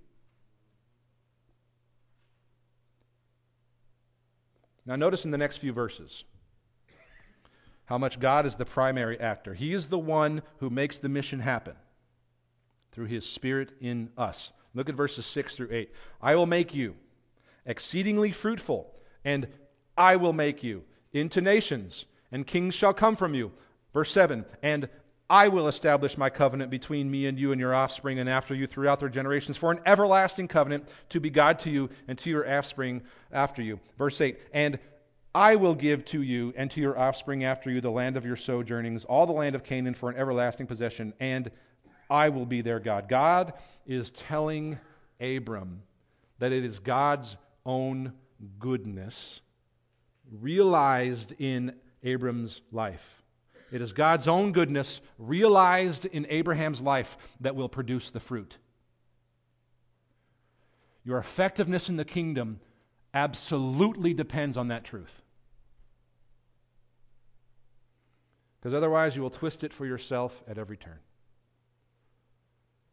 Now, 4.85 4.95
notice 4.95 5.23
in 5.23 5.29
the 5.29 5.37
next 5.37 5.57
few 5.57 5.71
verses 5.71 6.23
how 7.85 7.99
much 7.99 8.19
God 8.19 8.47
is 8.47 8.55
the 8.55 8.65
primary 8.65 9.19
actor. 9.19 9.53
He 9.53 9.73
is 9.73 9.87
the 9.87 9.99
one 9.99 10.41
who 10.59 10.71
makes 10.71 10.97
the 10.97 11.09
mission 11.09 11.41
happen 11.41 11.75
through 12.91 13.05
his 13.05 13.27
Spirit 13.27 13.71
in 13.81 14.09
us. 14.17 14.51
Look 14.73 14.89
at 14.89 14.95
verses 14.95 15.27
6 15.27 15.55
through 15.55 15.69
8. 15.71 15.91
I 16.21 16.35
will 16.35 16.45
make 16.45 16.73
you 16.73 16.95
exceedingly 17.69 18.33
fruitful, 18.33 18.93
and 19.23 19.47
I 19.95 20.17
will 20.17 20.33
make 20.33 20.63
you 20.63 20.83
into 21.13 21.39
nations, 21.39 22.05
and 22.31 22.45
kings 22.45 22.75
shall 22.75 22.93
come 22.93 23.15
from 23.15 23.33
you. 23.33 23.51
Verse 23.93 24.11
7 24.11 24.43
And 24.61 24.89
I 25.29 25.47
will 25.47 25.67
establish 25.67 26.17
my 26.17 26.29
covenant 26.29 26.71
between 26.71 27.09
me 27.09 27.27
and 27.27 27.39
you 27.39 27.51
and 27.51 27.61
your 27.61 27.75
offspring 27.75 28.17
and 28.19 28.27
after 28.27 28.55
you 28.55 28.65
throughout 28.65 28.99
their 28.99 29.09
generations 29.09 29.57
for 29.57 29.71
an 29.71 29.79
everlasting 29.85 30.47
covenant 30.47 30.89
to 31.09 31.19
be 31.19 31.29
God 31.29 31.59
to 31.59 31.69
you 31.69 31.89
and 32.07 32.17
to 32.19 32.29
your 32.31 32.51
offspring 32.51 33.03
after 33.31 33.61
you. 33.61 33.79
Verse 33.97 34.19
8 34.19 34.39
And 34.51 34.79
I 35.35 35.55
will 35.55 35.75
give 35.75 36.03
to 36.05 36.23
you 36.23 36.51
and 36.57 36.71
to 36.71 36.81
your 36.81 36.97
offspring 36.97 37.43
after 37.43 37.69
you 37.69 37.81
the 37.81 37.91
land 37.91 38.17
of 38.17 38.25
your 38.25 38.35
sojournings, 38.35 39.05
all 39.05 39.27
the 39.27 39.33
land 39.33 39.53
of 39.53 39.63
Canaan 39.63 39.93
for 39.93 40.09
an 40.09 40.17
everlasting 40.17 40.65
possession, 40.65 41.13
and 41.19 41.51
I 42.09 42.29
will 42.29 42.47
be 42.47 42.61
their 42.61 42.79
God. 42.79 43.07
God 43.07 43.53
is 43.85 44.09
telling 44.09 44.79
Abram 45.21 45.83
that 46.39 46.51
it 46.51 46.65
is 46.65 46.79
God's 46.79 47.37
own 47.65 48.13
goodness 48.59 49.41
realized 50.31 51.33
in 51.39 51.73
Abram's 52.03 52.61
life. 52.71 53.23
It 53.71 53.81
is 53.81 53.93
God's 53.93 54.27
own 54.27 54.51
goodness 54.51 55.01
realized 55.17 56.05
in 56.05 56.25
Abraham's 56.29 56.81
life 56.81 57.17
that 57.41 57.55
will 57.55 57.69
produce 57.69 58.09
the 58.09 58.19
fruit. 58.19 58.57
Your 61.03 61.17
effectiveness 61.17 61.89
in 61.89 61.95
the 61.95 62.05
kingdom 62.05 62.59
absolutely 63.13 64.13
depends 64.13 64.57
on 64.57 64.69
that 64.69 64.83
truth. 64.83 65.21
Because 68.59 68.73
otherwise, 68.73 69.15
you 69.15 69.21
will 69.21 69.29
twist 69.29 69.63
it 69.63 69.71
for 69.71 69.85
yourself 69.85 70.43
at 70.47 70.57
every 70.57 70.77
turn. 70.77 70.99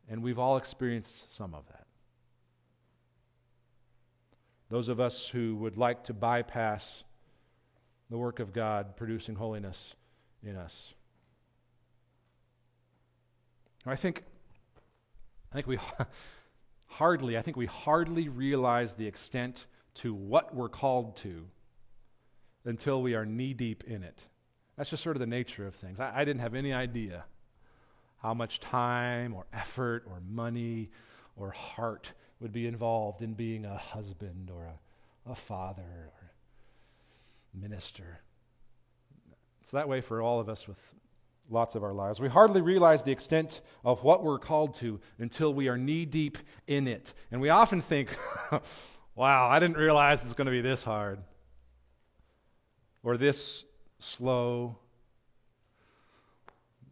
And 0.09 0.22
we've 0.22 0.38
all 0.38 0.57
experienced 0.57 1.35
some 1.35 1.55
of 1.55 1.66
that. 1.68 1.86
Those 4.68 4.88
of 4.88 4.98
us 4.98 5.29
who 5.29 5.57
would 5.57 5.76
like 5.76 6.05
to 6.05 6.14
bypass 6.14 7.05
the 8.11 8.18
work 8.18 8.40
of 8.40 8.52
God 8.52 8.96
producing 8.96 9.35
holiness 9.35 9.94
in 10.42 10.57
us. 10.57 10.94
I 13.85 13.94
think, 13.94 14.24
I 15.52 15.55
think 15.55 15.66
we 15.68 15.79
hardly, 16.87 17.38
I 17.38 17.42
think 17.42 17.57
we 17.57 17.66
hardly 17.66 18.29
realize 18.29 18.94
the 18.94 19.07
extent 19.07 19.66
to 19.96 20.12
what 20.12 20.55
we're 20.55 20.68
called 20.68 21.16
to 21.18 21.46
until 22.64 23.00
we 23.00 23.14
are 23.14 23.24
knee 23.24 23.55
deep 23.55 23.85
in 23.85 24.02
it. 24.02 24.18
That's 24.76 24.90
just 24.90 25.02
sort 25.02 25.16
of 25.16 25.20
the 25.20 25.26
nature 25.26 25.66
of 25.66 25.74
things. 25.74 26.00
I, 26.00 26.12
I 26.14 26.24
didn't 26.24 26.40
have 26.40 26.55
any 26.55 26.72
idea 26.72 27.24
how 28.18 28.35
much 28.35 28.61
time 28.61 29.35
or 29.35 29.46
effort 29.52 30.05
or 30.09 30.20
money 30.29 30.90
or 31.37 31.50
heart 31.50 32.12
would 32.40 32.53
be 32.53 32.66
involved 32.66 33.22
in 33.22 33.33
being 33.35 33.64
a 33.64 33.77
husband 33.77 34.51
or 34.55 34.64
a, 34.64 35.31
a 35.31 35.35
father 35.35 35.83
or 35.83 36.33
minister. 37.55 38.20
It's 39.62 39.70
that 39.70 39.88
way 39.88 40.01
for 40.01 40.22
all 40.22 40.38
of 40.38 40.49
us 40.49 40.68
with 40.68 40.79
lots 41.51 41.75
of 41.75 41.83
our 41.83 41.92
lives. 41.92 42.20
We 42.20 42.29
hardly 42.29 42.61
realize 42.61 43.03
the 43.03 43.12
extent 43.12 43.61
of 43.85 44.03
what 44.03 44.22
we're 44.22 44.38
called 44.38 44.75
to 44.77 45.01
until 45.18 45.55
we 45.55 45.68
are 45.68 45.79
knee 45.79 46.05
deep 46.05 46.38
in 46.66 46.88
it. 46.88 47.14
And 47.31 47.40
we 47.40 47.49
often 47.49 47.81
think, 47.81 48.16
wow, 49.14 49.49
I 49.49 49.59
didn't 49.59 49.77
realize 49.77 50.22
it's 50.22 50.35
going 50.35 50.46
to 50.46 50.53
be 50.53 50.61
this 50.61 50.83
hard 50.85 51.18
or 53.03 53.16
this 53.16 53.64
slow 53.99 54.79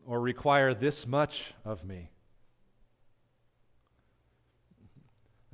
or 0.07 0.21
require 0.21 0.75
this 0.75 1.07
much 1.07 1.53
of 1.65 1.85
me. 1.85 2.11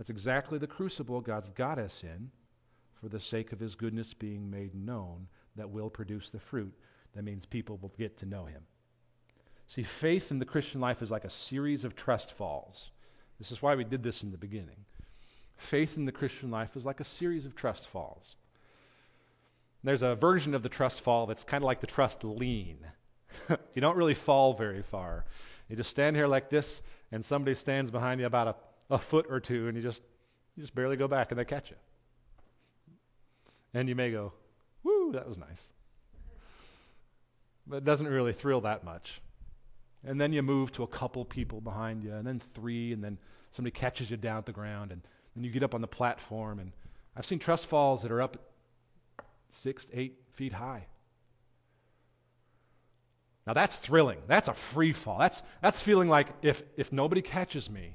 That's 0.00 0.08
exactly 0.08 0.56
the 0.56 0.66
crucible 0.66 1.20
God's 1.20 1.50
got 1.50 1.78
us 1.78 2.02
in 2.02 2.30
for 2.98 3.10
the 3.10 3.20
sake 3.20 3.52
of 3.52 3.60
His 3.60 3.74
goodness 3.74 4.14
being 4.14 4.50
made 4.50 4.74
known 4.74 5.28
that 5.56 5.68
will 5.68 5.90
produce 5.90 6.30
the 6.30 6.38
fruit. 6.38 6.72
That 7.14 7.22
means 7.24 7.44
people 7.44 7.78
will 7.82 7.92
get 7.98 8.16
to 8.16 8.24
know 8.24 8.46
Him. 8.46 8.62
See, 9.66 9.82
faith 9.82 10.30
in 10.30 10.38
the 10.38 10.46
Christian 10.46 10.80
life 10.80 11.02
is 11.02 11.10
like 11.10 11.26
a 11.26 11.30
series 11.30 11.84
of 11.84 11.96
trust 11.96 12.32
falls. 12.32 12.92
This 13.38 13.52
is 13.52 13.60
why 13.60 13.74
we 13.74 13.84
did 13.84 14.02
this 14.02 14.22
in 14.22 14.30
the 14.30 14.38
beginning. 14.38 14.86
Faith 15.58 15.98
in 15.98 16.06
the 16.06 16.12
Christian 16.12 16.50
life 16.50 16.78
is 16.78 16.86
like 16.86 17.00
a 17.00 17.04
series 17.04 17.44
of 17.44 17.54
trust 17.54 17.86
falls. 17.86 18.36
There's 19.84 20.00
a 20.00 20.14
version 20.14 20.54
of 20.54 20.62
the 20.62 20.70
trust 20.70 21.02
fall 21.02 21.26
that's 21.26 21.44
kind 21.44 21.62
of 21.62 21.66
like 21.66 21.82
the 21.82 21.86
trust 21.86 22.24
lean. 22.24 22.78
you 23.74 23.82
don't 23.82 23.98
really 23.98 24.14
fall 24.14 24.54
very 24.54 24.80
far. 24.80 25.26
You 25.68 25.76
just 25.76 25.90
stand 25.90 26.16
here 26.16 26.26
like 26.26 26.48
this, 26.48 26.80
and 27.12 27.22
somebody 27.22 27.54
stands 27.54 27.90
behind 27.90 28.18
you 28.18 28.26
about 28.26 28.48
a, 28.48 28.54
a 28.90 28.98
foot 28.98 29.26
or 29.28 29.40
two, 29.40 29.68
and 29.68 29.76
you 29.76 29.82
just 29.82 30.00
you 30.56 30.62
just 30.62 30.74
barely 30.74 30.96
go 30.96 31.08
back, 31.08 31.30
and 31.30 31.38
they 31.38 31.44
catch 31.44 31.70
you. 31.70 31.76
And 33.72 33.88
you 33.88 33.94
may 33.94 34.10
go, 34.10 34.32
"Woo, 34.82 35.12
that 35.12 35.28
was 35.28 35.38
nice," 35.38 35.62
but 37.66 37.76
it 37.76 37.84
doesn't 37.84 38.08
really 38.08 38.32
thrill 38.32 38.60
that 38.62 38.84
much. 38.84 39.20
And 40.04 40.20
then 40.20 40.32
you 40.32 40.42
move 40.42 40.72
to 40.72 40.82
a 40.82 40.86
couple 40.86 41.24
people 41.24 41.60
behind 41.60 42.02
you, 42.02 42.12
and 42.12 42.26
then 42.26 42.40
three, 42.54 42.92
and 42.92 43.04
then 43.04 43.18
somebody 43.52 43.72
catches 43.72 44.10
you 44.10 44.16
down 44.16 44.38
at 44.38 44.46
the 44.46 44.52
ground, 44.52 44.92
and 44.92 45.02
then 45.34 45.44
you 45.44 45.50
get 45.50 45.62
up 45.62 45.74
on 45.74 45.80
the 45.80 45.86
platform. 45.86 46.58
And 46.58 46.72
I've 47.16 47.26
seen 47.26 47.38
trust 47.38 47.66
falls 47.66 48.02
that 48.02 48.10
are 48.10 48.22
up 48.22 48.36
six, 49.50 49.86
eight 49.92 50.18
feet 50.32 50.54
high. 50.54 50.86
Now 53.46 53.52
that's 53.52 53.76
thrilling. 53.78 54.18
That's 54.26 54.48
a 54.48 54.54
free 54.54 54.92
fall. 54.92 55.18
That's, 55.18 55.42
that's 55.60 55.80
feeling 55.80 56.08
like 56.08 56.28
if, 56.42 56.62
if 56.76 56.92
nobody 56.92 57.22
catches 57.22 57.68
me, 57.68 57.94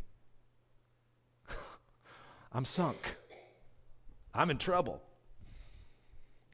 I'm 2.56 2.64
sunk. 2.64 3.18
I'm 4.34 4.50
in 4.50 4.58
trouble. 4.58 5.02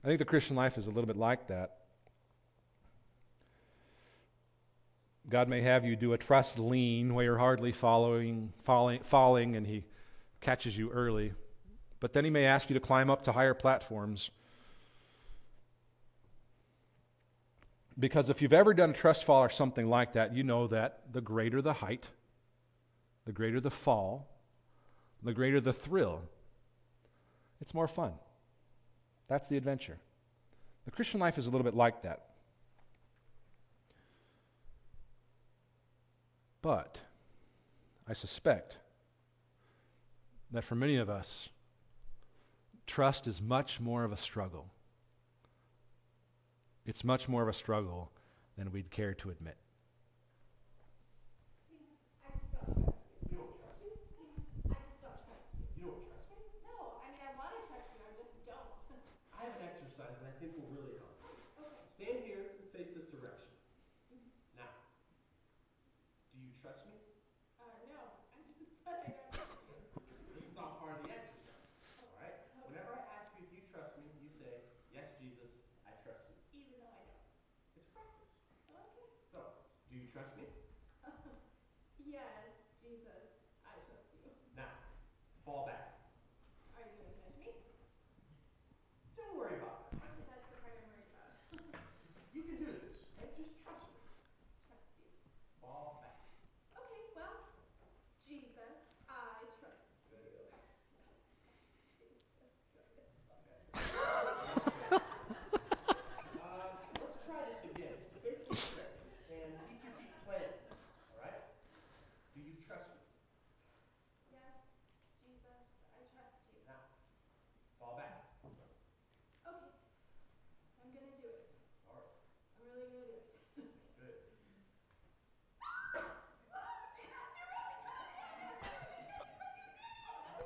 I 0.04 0.08
think 0.08 0.18
the 0.18 0.26
Christian 0.26 0.56
life 0.56 0.80
is 0.80 0.88
a 0.88 0.90
little 0.90 1.06
bit 1.06 1.16
like 1.16 1.48
that. 1.50 1.78
God 5.30 5.48
may 5.48 5.62
have 5.62 5.86
you 5.86 5.96
do 5.96 6.14
a 6.14 6.18
trust 6.18 6.58
lean 6.58 7.14
where 7.14 7.24
you're 7.24 7.38
hardly 7.38 7.72
following, 7.72 8.52
falling, 8.64 9.02
falling, 9.04 9.56
and 9.56 9.68
He 9.68 9.84
catches 10.42 10.76
you 10.76 10.90
early. 10.90 11.34
But 12.00 12.14
then 12.14 12.26
He 12.26 12.32
may 12.32 12.46
ask 12.46 12.68
you 12.72 12.74
to 12.74 12.80
climb 12.80 13.12
up 13.12 13.24
to 13.26 13.32
higher 13.32 13.54
platforms 13.54 14.32
Because 18.00 18.32
if 18.32 18.42
you've 18.42 18.54
ever 18.54 18.74
done 18.74 18.90
a 18.90 18.94
trust 18.94 19.26
fall 19.26 19.44
or 19.44 19.50
something 19.50 19.88
like 19.88 20.14
that, 20.14 20.34
you 20.34 20.42
know 20.42 20.66
that 20.68 21.02
the 21.12 21.22
greater 21.22 21.62
the 21.62 21.74
height, 21.74 22.08
the 23.26 23.32
greater 23.32 23.60
the 23.60 23.70
fall, 23.70 24.31
the 25.24 25.34
greater 25.34 25.62
the 25.62 25.74
thrill, 25.74 26.22
it's 27.62 27.74
more 27.74 27.88
fun. 27.88 28.14
That's 29.28 29.48
the 29.48 29.58
adventure. 29.58 29.98
The 30.86 30.92
Christian 30.92 31.20
life 31.20 31.38
is 31.38 31.48
a 31.48 31.50
little 31.50 31.64
bit 31.64 31.76
like 31.76 32.02
that. 32.02 32.26
But 36.62 37.00
I 38.08 38.14
suspect 38.14 38.78
that 40.52 40.64
for 40.64 40.76
many 40.76 40.98
of 40.98 41.10
us, 41.10 41.50
trust 42.88 43.28
is 43.28 43.42
much 43.42 43.80
more 43.80 44.04
of 44.04 44.12
a 44.12 44.18
struggle 44.18 44.68
it's 46.86 47.04
much 47.04 47.30
more 47.30 47.44
of 47.44 47.48
a 47.48 47.54
struggle 47.54 48.12
than 48.58 48.72
we'd 48.72 48.90
care 48.90 49.14
to 49.14 49.30
admit. 49.30 49.56
I 59.32 59.50
have 59.50 59.58
an 59.58 59.66
exercise 59.74 60.14
that 60.22 60.28
I 60.30 60.34
think 60.38 60.54
will 60.54 60.70
really 60.70 61.02
help. 61.02 61.18
Okay. 61.26 61.42
Stand 61.98 62.22
here 62.26 62.62
and 62.62 62.70
face 62.70 62.94
this 62.94 63.10
direction. 63.10 63.50
Now, 64.54 64.70
do 66.30 66.38
you 66.38 66.54
trust 66.62 66.86
me? 66.86 66.94
Uh, 67.58 67.66
no. 67.90 68.22
I 68.38 68.46
just 68.58 68.86
said 68.86 69.02
I 69.02 69.18
don't 69.34 69.34
trust 69.34 69.90
you. 69.98 70.38
This 70.38 70.46
is 70.46 70.58
all 70.62 70.78
part 70.78 71.02
of 71.02 71.10
the 71.10 71.14
exercise. 71.14 71.66
All 72.06 72.14
right? 72.22 72.38
Whenever 72.70 72.94
I 72.94 73.02
ask 73.18 73.34
you 73.34 73.50
if 73.50 73.54
you 73.54 73.66
trust 73.74 73.98
me, 73.98 74.14
you 74.22 74.30
say, 74.38 74.62
Yes, 74.94 75.10
Jesus, 75.18 75.50
I 75.90 75.98
trust 76.06 76.28
you. 76.30 76.38
Even 76.62 76.78
though 76.78 76.92
I 76.92 77.02
don't. 77.02 77.24
It's 77.82 77.90
practice. 77.96 78.30
Okay. 78.70 78.86
So, 79.32 79.40
do 79.90 79.98
you 79.98 80.01
trust 80.12 80.36
me? 80.36 80.44
Yes, 81.98 82.44
Jesus, 82.82 83.24
I 83.64 83.78
trust 83.86 84.10
you. 84.12 84.20
Now, 84.56 84.68
fall 85.46 85.62
back. 85.66 85.81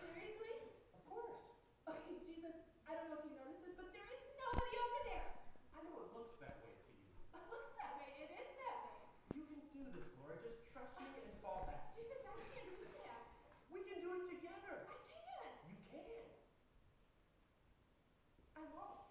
Seriously? 0.00 0.54
Of 0.96 1.04
course. 1.04 1.44
Okay, 1.92 2.16
Jesus, 2.24 2.56
I 2.88 2.96
don't 2.96 3.12
know 3.12 3.20
if 3.20 3.28
you 3.28 3.36
noticed 3.36 3.60
this, 3.68 3.76
but 3.76 3.92
there 3.92 4.08
is 4.08 4.22
nobody 4.40 4.72
over 4.80 5.00
there. 5.12 5.28
I 5.76 5.84
know 5.84 6.08
it 6.08 6.16
looks 6.16 6.40
that 6.40 6.56
way 6.64 6.72
to 6.72 6.88
you. 6.88 7.04
It 7.36 7.44
looks 7.52 7.68
that 7.76 8.00
way. 8.00 8.08
It 8.16 8.32
is 8.40 8.48
that 8.56 8.80
way. 8.80 9.04
You 9.36 9.44
can 9.44 9.60
do 9.76 9.92
this, 9.92 10.08
Laura. 10.16 10.40
Just 10.40 10.72
trust 10.72 10.96
me 11.04 11.20
and 11.20 11.36
fall 11.44 11.68
back. 11.68 11.92
Jesus, 12.00 12.24
I 12.24 12.32
can't 12.48 12.72
do 12.80 12.88
that. 13.04 13.20
We 13.68 13.84
can 13.84 14.00
do 14.00 14.08
it 14.16 14.24
together. 14.40 14.88
I 14.88 14.96
can't. 15.04 15.52
You 15.68 15.76
can. 15.84 16.24
I 18.56 18.64
won't. 18.72 19.04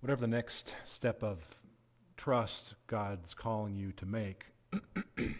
Whatever 0.00 0.20
the 0.20 0.28
next 0.28 0.76
step 0.86 1.24
of 1.24 1.38
trust 2.16 2.74
God's 2.86 3.34
calling 3.34 3.74
you 3.74 3.90
to 3.92 4.06
make, 4.06 4.44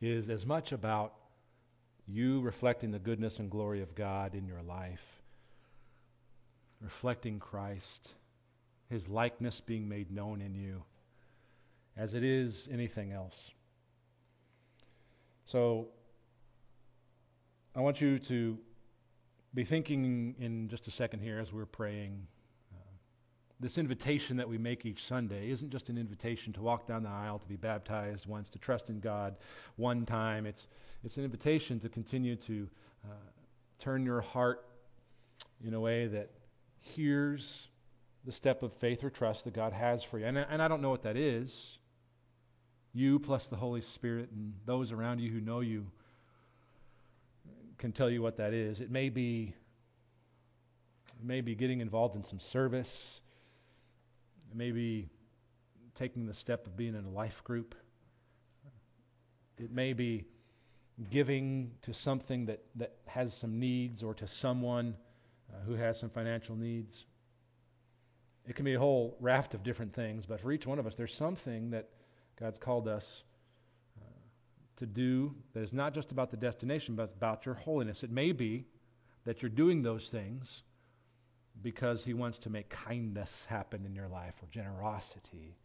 is 0.00 0.30
as 0.30 0.46
much 0.46 0.72
about 0.72 1.12
you 2.06 2.40
reflecting 2.40 2.90
the 2.90 2.98
goodness 2.98 3.38
and 3.38 3.50
glory 3.50 3.82
of 3.82 3.94
God 3.94 4.34
in 4.34 4.46
your 4.46 4.62
life, 4.62 5.04
reflecting 6.80 7.38
Christ, 7.38 8.14
his 8.88 9.10
likeness 9.10 9.60
being 9.60 9.86
made 9.86 10.10
known 10.10 10.40
in 10.40 10.54
you, 10.54 10.84
as 11.98 12.14
it 12.14 12.24
is 12.24 12.66
anything 12.72 13.12
else. 13.12 13.50
So, 15.44 15.88
I 17.76 17.80
want 17.80 18.00
you 18.00 18.18
to 18.20 18.56
be 19.52 19.64
thinking 19.64 20.34
in 20.38 20.70
just 20.70 20.88
a 20.88 20.90
second 20.90 21.20
here 21.20 21.38
as 21.38 21.52
we're 21.52 21.66
praying. 21.66 22.26
This 23.64 23.78
invitation 23.78 24.36
that 24.36 24.46
we 24.46 24.58
make 24.58 24.84
each 24.84 25.06
Sunday 25.06 25.48
isn't 25.48 25.70
just 25.70 25.88
an 25.88 25.96
invitation 25.96 26.52
to 26.52 26.60
walk 26.60 26.86
down 26.86 27.02
the 27.02 27.08
aisle, 27.08 27.38
to 27.38 27.48
be 27.48 27.56
baptized 27.56 28.26
once, 28.26 28.50
to 28.50 28.58
trust 28.58 28.90
in 28.90 29.00
God 29.00 29.36
one 29.76 30.04
time. 30.04 30.44
It's, 30.44 30.66
it's 31.02 31.16
an 31.16 31.24
invitation 31.24 31.80
to 31.80 31.88
continue 31.88 32.36
to 32.36 32.68
uh, 33.06 33.14
turn 33.78 34.04
your 34.04 34.20
heart 34.20 34.66
in 35.66 35.72
a 35.72 35.80
way 35.80 36.08
that 36.08 36.28
hears 36.78 37.68
the 38.26 38.32
step 38.32 38.62
of 38.62 38.70
faith 38.74 39.02
or 39.02 39.08
trust 39.08 39.44
that 39.44 39.54
God 39.54 39.72
has 39.72 40.04
for 40.04 40.18
you. 40.18 40.26
And, 40.26 40.36
and 40.36 40.60
I 40.60 40.68
don't 40.68 40.82
know 40.82 40.90
what 40.90 41.04
that 41.04 41.16
is. 41.16 41.78
You 42.92 43.18
plus 43.18 43.48
the 43.48 43.56
Holy 43.56 43.80
Spirit 43.80 44.28
and 44.30 44.52
those 44.66 44.92
around 44.92 45.20
you 45.20 45.30
who 45.30 45.40
know 45.40 45.60
you 45.60 45.86
can 47.78 47.92
tell 47.92 48.10
you 48.10 48.20
what 48.20 48.36
that 48.36 48.52
is. 48.52 48.82
It 48.82 48.90
may 48.90 49.08
be 49.08 49.54
it 51.18 51.24
may 51.24 51.40
be 51.40 51.54
getting 51.54 51.80
involved 51.80 52.14
in 52.14 52.24
some 52.24 52.40
service. 52.40 53.22
It 54.54 54.58
may 54.58 54.70
be 54.70 55.08
taking 55.96 56.26
the 56.26 56.34
step 56.34 56.68
of 56.68 56.76
being 56.76 56.94
in 56.94 57.04
a 57.04 57.10
life 57.10 57.42
group. 57.42 57.74
It 59.58 59.72
may 59.72 59.92
be 59.92 60.26
giving 61.10 61.72
to 61.82 61.92
something 61.92 62.46
that, 62.46 62.62
that 62.76 62.94
has 63.06 63.36
some 63.36 63.58
needs 63.58 64.04
or 64.04 64.14
to 64.14 64.28
someone 64.28 64.94
uh, 65.52 65.58
who 65.66 65.74
has 65.74 65.98
some 65.98 66.08
financial 66.08 66.54
needs. 66.54 67.06
It 68.46 68.54
can 68.54 68.64
be 68.64 68.74
a 68.74 68.78
whole 68.78 69.16
raft 69.18 69.54
of 69.54 69.64
different 69.64 69.92
things, 69.92 70.24
but 70.24 70.40
for 70.40 70.52
each 70.52 70.68
one 70.68 70.78
of 70.78 70.86
us, 70.86 70.94
there's 70.94 71.14
something 71.14 71.70
that 71.70 71.88
God's 72.38 72.60
called 72.60 72.86
us 72.86 73.24
to 74.76 74.86
do 74.86 75.34
that 75.52 75.62
is 75.62 75.72
not 75.72 75.94
just 75.94 76.12
about 76.12 76.30
the 76.30 76.36
destination, 76.36 76.94
but 76.94 77.14
about 77.16 77.44
your 77.44 77.56
holiness. 77.56 78.04
It 78.04 78.10
may 78.12 78.30
be 78.30 78.66
that 79.24 79.42
you're 79.42 79.48
doing 79.48 79.82
those 79.82 80.10
things 80.10 80.62
because 81.62 82.04
He 82.04 82.14
wants 82.14 82.38
to 82.38 82.50
make 82.50 82.68
kindness 82.68 83.30
happen 83.48 83.84
in 83.84 83.94
your 83.94 84.08
life 84.08 84.34
or 84.42 84.46
generosity. 84.50 85.56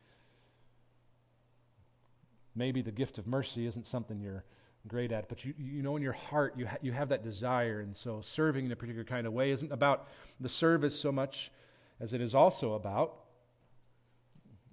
Maybe 2.56 2.82
the 2.82 2.92
gift 2.92 3.18
of 3.18 3.28
mercy 3.28 3.66
isn't 3.66 3.88
something 3.88 4.20
you're 4.20 4.44
great 4.88 5.12
at, 5.12 5.30
but 5.30 5.46
you, 5.46 5.54
you 5.58 5.84
know 5.84 5.96
in 5.96 6.02
your 6.02 6.14
heart 6.14 6.56
you, 6.58 6.66
ha- 6.68 6.78
you 6.82 6.92
have 6.92 7.10
that 7.10 7.24
desire, 7.24 7.82
and 7.82 7.96
so 7.96 8.22
serving 8.22 8.66
in 8.66 8.72
a 8.72 8.76
particular 8.76 9.04
kind 9.04 9.28
of 9.28 9.34
way 9.34 9.52
isn't 9.52 9.72
about 9.72 10.08
the 10.40 10.50
service 10.50 11.00
so 11.00 11.12
much 11.12 11.52
as 12.00 12.14
it 12.14 12.22
is 12.22 12.34
also 12.34 12.74
about 12.74 13.16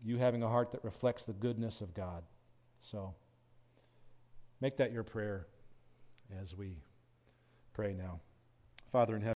you 0.04 0.16
having 0.16 0.42
a 0.42 0.48
heart 0.48 0.72
that 0.72 0.84
reflects 0.84 1.24
the 1.24 1.32
goodness 1.32 1.80
of 1.80 1.92
God. 1.92 2.22
So, 2.78 3.14
Make 4.60 4.78
that 4.78 4.92
your 4.92 5.02
prayer 5.02 5.46
as 6.42 6.56
we 6.56 6.78
pray 7.74 7.92
now. 7.92 8.20
Father 8.90 9.14
in 9.14 9.22
heaven, 9.22 9.24